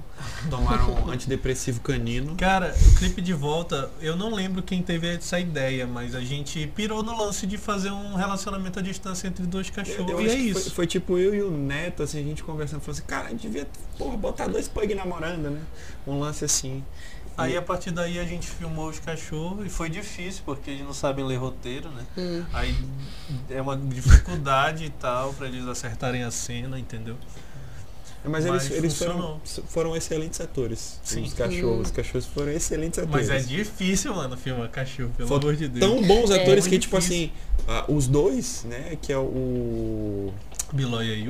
[0.49, 2.35] Tomaram um antidepressivo canino.
[2.35, 6.65] Cara, o clipe de volta, eu não lembro quem teve essa ideia, mas a gente
[6.75, 10.11] pirou no lance de fazer um relacionamento à distância entre dois cachorros.
[10.11, 10.61] Eu e acho é isso.
[10.63, 13.31] Foi, foi tipo eu e o Neto, assim, a gente conversando, falou assim, cara, a
[13.31, 15.61] gente devia porra, botar dois pug namorando, né?
[16.07, 16.83] Um lance assim.
[17.37, 20.93] Aí a partir daí a gente filmou os cachorros e foi difícil, porque eles não
[20.93, 22.05] sabem ler roteiro, né?
[22.17, 22.43] Hum.
[22.53, 22.75] Aí
[23.49, 27.15] é uma dificuldade e tal pra eles acertarem a cena, entendeu?
[28.23, 30.99] Mas, Mas eles, eles foram, foram excelentes atores.
[31.03, 31.23] Sim.
[31.23, 31.87] Os cachorros.
[31.87, 33.27] Os cachorros foram excelentes atores.
[33.29, 35.79] Mas é difícil, mano, filmar cachorro, pelo Foram amor de Deus.
[35.91, 36.69] Tão bons atores É.
[36.69, 37.31] que, tipo Difícil.
[37.31, 37.31] assim,
[37.67, 40.31] ah, os dois, né, que é o.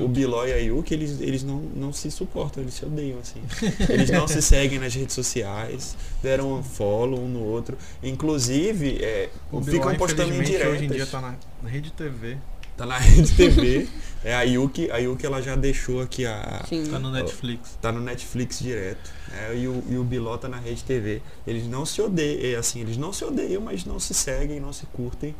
[0.04, 3.40] O Biló e a Yuki, eles, eles não, não se suportam, eles se odeiam, assim.
[3.92, 7.76] Eles não se seguem nas redes sociais, deram um follow um no outro.
[8.02, 10.74] Inclusive, é, O ficam Biló, postando infelizmente, indiretas.
[10.74, 12.36] hoje em dia tá na, na rede TV.
[12.76, 13.88] Tá na rede TV.
[14.24, 16.64] É, a Yuki, a Yuki ela já deixou aqui a.
[16.68, 16.86] Sim.
[16.86, 17.76] Tá no Netflix.
[17.82, 19.10] Tá no Netflix direto.
[19.28, 19.56] né?
[19.56, 21.20] e, o, e o Biló tá na rede TV.
[21.44, 24.72] Eles não se odeiam, é, assim, eles não se odeiam, mas não se seguem, não
[24.72, 25.34] se curtem.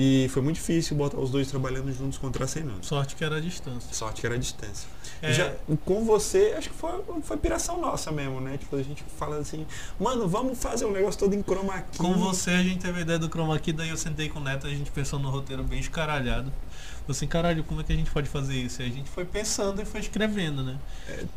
[0.00, 2.86] E foi muito difícil botar os dois trabalhando juntos contracenando.
[2.86, 3.92] Sorte que era a distância.
[3.92, 4.88] Sorte que era a distância.
[5.20, 5.52] É, Já,
[5.84, 8.56] com você, acho que foi, foi piração nossa mesmo, né?
[8.56, 9.66] Tipo, a gente fala assim,
[9.98, 11.98] mano, vamos fazer um negócio todo em chroma key.
[11.98, 14.42] Com você a gente teve a ideia do chroma key, daí eu sentei com o
[14.42, 16.52] Neto, a gente pensou no roteiro bem escaralhado.
[17.00, 18.82] Falei assim, caralho, como é que a gente pode fazer isso?
[18.82, 20.76] E a gente foi pensando e foi escrevendo, né?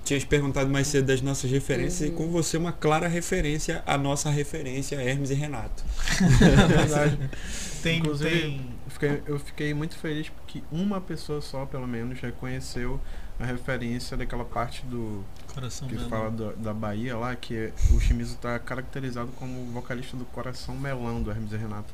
[0.03, 2.15] Tinha te perguntado mais cedo das nossas referências Uhum.
[2.15, 5.83] e com você uma clara referência à nossa referência, Hermes e Renato.
[6.41, 7.29] É verdade.
[7.81, 8.71] Tem, Inclusive, tem.
[8.85, 12.99] Eu fiquei, eu fiquei muito feliz porque uma pessoa só, pelo menos, reconheceu
[13.39, 16.09] a referência daquela parte do Coração que Melão.
[16.09, 20.25] fala do- da Bahia lá, que é- o Shimizu tá caracterizado como o vocalista do
[20.25, 21.91] Coração Melão do Hermes e Renato.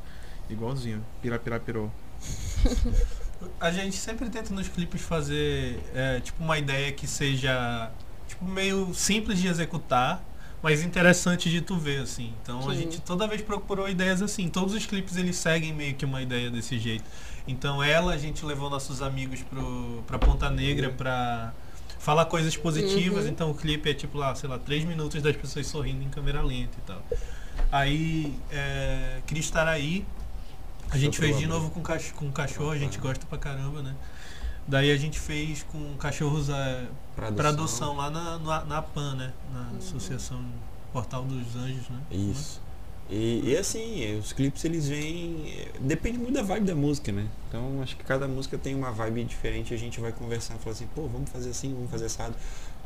[0.50, 1.02] Igualzinho.
[1.22, 1.90] Pirapirapirou.
[3.60, 7.92] A gente sempre tenta nos clipes fazer é, tipo uma ideia que seja
[8.28, 10.24] tipo meio simples de executar,
[10.62, 12.34] mas interessante de tu ver assim.
[12.42, 12.82] Então a Sim.
[12.82, 14.50] gente toda vez procurou ideias assim.
[14.50, 17.06] Todos os clipes eles seguem meio que uma ideia desse jeito.
[17.48, 21.54] Então ela a gente levou nossos amigos pro pra Ponta Negra pra
[22.00, 23.26] falar coisas positivas.
[23.26, 23.32] Uhum.
[23.32, 26.42] Então o clipe é tipo lá, sei lá, três minutos das pessoas sorrindo em câmera
[26.42, 27.04] lenta e tal.
[27.72, 30.06] Aí é, queria estar aí.
[30.90, 33.96] A gente fez de novo com, cach com cachorro, a gente gosta pra caramba, né?
[34.68, 39.16] Daí a gente fez com cachorros é, Pra pra adoção lá na, na, na PAN,
[39.16, 39.34] né?
[39.54, 40.44] Na Associação
[40.92, 42.02] Portal dos Anjos, né?
[42.12, 42.62] Isso.
[43.10, 45.70] E, e assim, os clipes eles vêm.
[45.80, 47.28] Depende muito da vibe da música, né?
[47.48, 49.74] Então acho que cada música tem uma vibe diferente.
[49.74, 52.36] A gente vai conversar e falar assim, pô, vamos fazer assim, vamos fazer assado.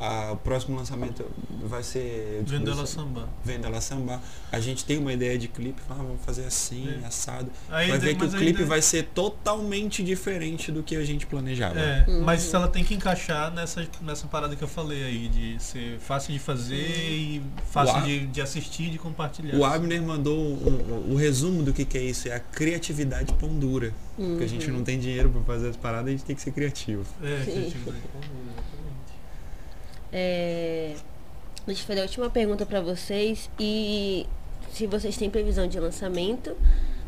[0.03, 1.23] Ah, o próximo lançamento
[1.63, 2.41] vai ser.
[2.43, 3.29] Vendela isso- Samba.
[3.45, 4.19] Venda La Samba.
[4.51, 7.05] A gente tem uma ideia de clipe, fala, ah, vamos fazer assim, É.
[7.05, 7.51] assado.
[7.69, 11.27] Aí, vai ver que o clipe ainda- vai ser totalmente diferente do que a gente
[11.27, 11.79] planejava.
[11.79, 12.23] É, Uhum.
[12.23, 16.33] mas ela tem que encaixar nessa, nessa parada que eu falei aí, de ser fácil
[16.33, 17.41] de fazer e
[17.71, 19.55] fácil O A- de, de assistir e de compartilhar.
[19.55, 23.31] O Abner mandou um- um- o resumo do que, que é isso, é a criatividade
[23.33, 23.93] pão dura.
[24.15, 24.77] Porque a gente Uhum.
[24.77, 27.03] não tem dinheiro pra fazer as paradas, a gente tem que ser criativo.
[27.21, 28.80] É, criatividade comum, exatamente.
[30.12, 30.95] É,
[31.66, 33.49] deixa eu fazer a última pergunta pra vocês.
[33.59, 34.26] E
[34.72, 36.55] se vocês têm previsão de lançamento,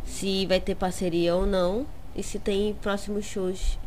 [0.05, 1.85] se vai ter parceria ou não,
[2.15, 3.77] e se tem próximos shows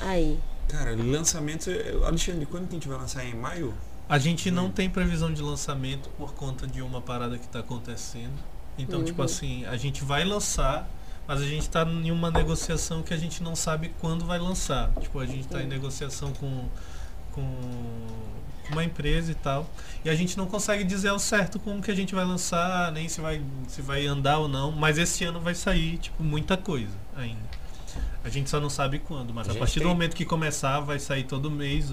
[0.00, 0.38] aí.
[0.68, 1.70] Cara, lançamento.
[2.06, 3.24] Alexandre, quando que a gente vai lançar?
[3.24, 3.74] Em maio?
[4.08, 4.70] A gente não Hum.
[4.70, 8.32] tem previsão de lançamento por conta de uma parada que tá acontecendo.
[8.78, 9.04] Então, Uhum.
[9.04, 10.88] tipo assim, a gente vai lançar,
[11.26, 14.90] mas a gente tá em uma negociação que a gente não sabe quando vai lançar.
[15.00, 16.64] Tipo, a gente tá em negociação com,
[17.32, 17.42] com
[18.70, 19.68] uma empresa e tal.
[20.04, 23.08] E a gente não consegue dizer ao certo como que a gente vai lançar, nem
[23.08, 24.72] se vai, se vai andar ou não.
[24.72, 27.40] Mas esse ano vai sair, tipo, muita coisa ainda.
[28.24, 30.80] A gente só não sabe quando, mas A a, partir do tem- momento que começar,
[30.80, 31.90] vai sair todo mês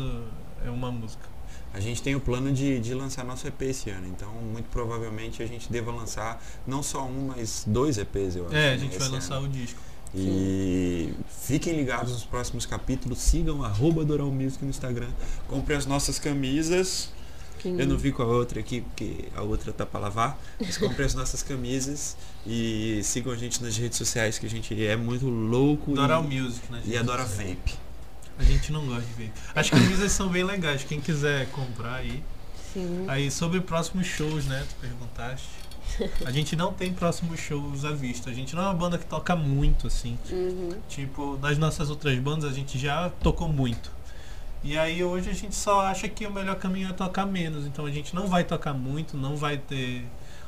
[0.66, 1.28] é uma música.
[1.74, 5.44] A gente tem o plano de, de lançar nosso EP esse ano, então muito provavelmente
[5.44, 8.56] a gente deva lançar não só um, mas dois EPs, eu acho.
[8.56, 9.46] É, a né, gente vai lançar ano.
[9.46, 9.80] o disco.
[10.14, 15.10] E fiquem ligados nos próximos capítulos, sigam arroba Doral Music no Instagram,
[15.48, 17.12] comprem as nossas camisas.
[17.64, 20.40] Eu não vi com a outra aqui, porque a outra tá pra lavar.
[20.60, 22.16] Mas comprem as nossas camisas
[22.48, 26.40] e sigam a gente nas redes sociais, que a gente é muito louco Doral e,
[26.40, 26.82] Music, né?
[26.86, 27.76] e adora vape.
[28.38, 29.32] A gente não gosta de ver.
[29.54, 32.24] As camisas são bem legais, quem quiser comprar aí.
[32.74, 33.04] Sim.
[33.08, 34.66] Aí sobre próximos shows, né?
[34.70, 35.50] Tu perguntaste.
[36.26, 38.30] A gente não tem próximos shows à vista.
[38.30, 40.18] A gente não é uma banda que toca muito, assim.
[40.30, 40.76] Uhum.
[40.88, 43.92] Tipo, nas nossas outras bandas a gente já tocou muito.
[44.64, 47.66] E aí hoje a gente só acha que o melhor caminho é tocar menos.
[47.66, 50.06] Então a gente não vai tocar muito, não vai ter.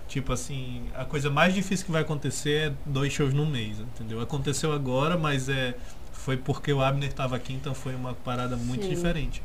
[0.07, 4.19] Tipo assim, a coisa mais difícil que vai acontecer é dois shows no mês, entendeu?
[4.19, 5.73] Aconteceu agora, mas é
[6.21, 8.89] foi porque o Abner estava aqui, então foi uma parada muito Sim.
[8.89, 9.41] diferente.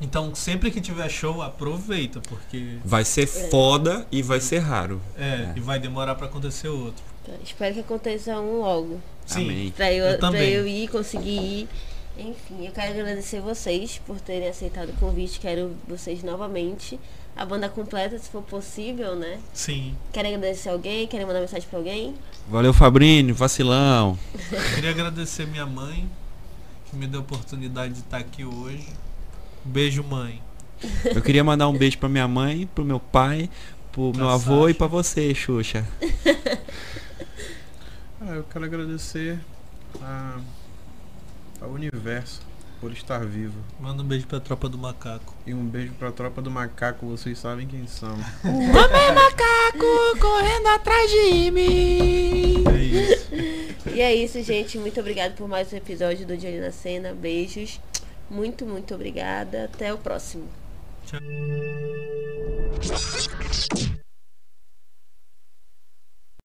[0.00, 5.00] Então sempre que tiver show, aproveita, porque Vai ser foda e vai ser raro.
[5.16, 5.52] é, É.
[5.56, 7.02] e vai demorar para acontecer outro.
[7.24, 9.00] Tá, Espero que aconteça um logo.
[9.24, 9.44] Sim.
[9.44, 9.70] Amém.
[9.70, 11.68] Pra eu, Eu pra eu ir, conseguir ir.
[12.18, 15.38] Enfim, eu quero agradecer vocês por terem aceitado o convite.
[15.40, 16.98] Quero vocês novamente.
[17.34, 19.38] A banda completa, se for possível, né?
[19.54, 19.94] Sim.
[20.12, 21.06] Querem agradecer alguém?
[21.06, 22.14] Querem mandar mensagem pra alguém?
[22.50, 24.18] Valeu, Fabrini, vacilão.
[24.74, 26.06] Queria agradecer minha mãe,
[26.90, 28.86] que me deu a oportunidade de estar aqui hoje.
[29.64, 30.42] Beijo, mãe.
[31.04, 33.48] Eu queria mandar um beijo pra minha mãe, pro meu pai,
[33.92, 35.86] pro Pra meu avô e pra você, Xuxa.
[38.24, 39.36] Ah, eu quero agradecer
[40.00, 40.38] a,
[41.60, 42.40] ao universo
[42.80, 43.58] por estar vivo.
[43.80, 45.34] Manda um beijo pra tropa do macaco.
[45.44, 48.16] E um beijo pra tropa do macaco, vocês sabem quem são.
[50.20, 52.64] correndo atrás de mim.
[52.68, 53.32] É isso.
[53.94, 54.78] E é isso, gente.
[54.78, 57.12] Muito obrigada por mais um episódio do Olho na Cena.
[57.12, 57.78] Beijos.
[58.32, 59.64] Muito, muito obrigada.
[59.64, 60.48] Até o próximo.
[61.06, 61.20] Tchau.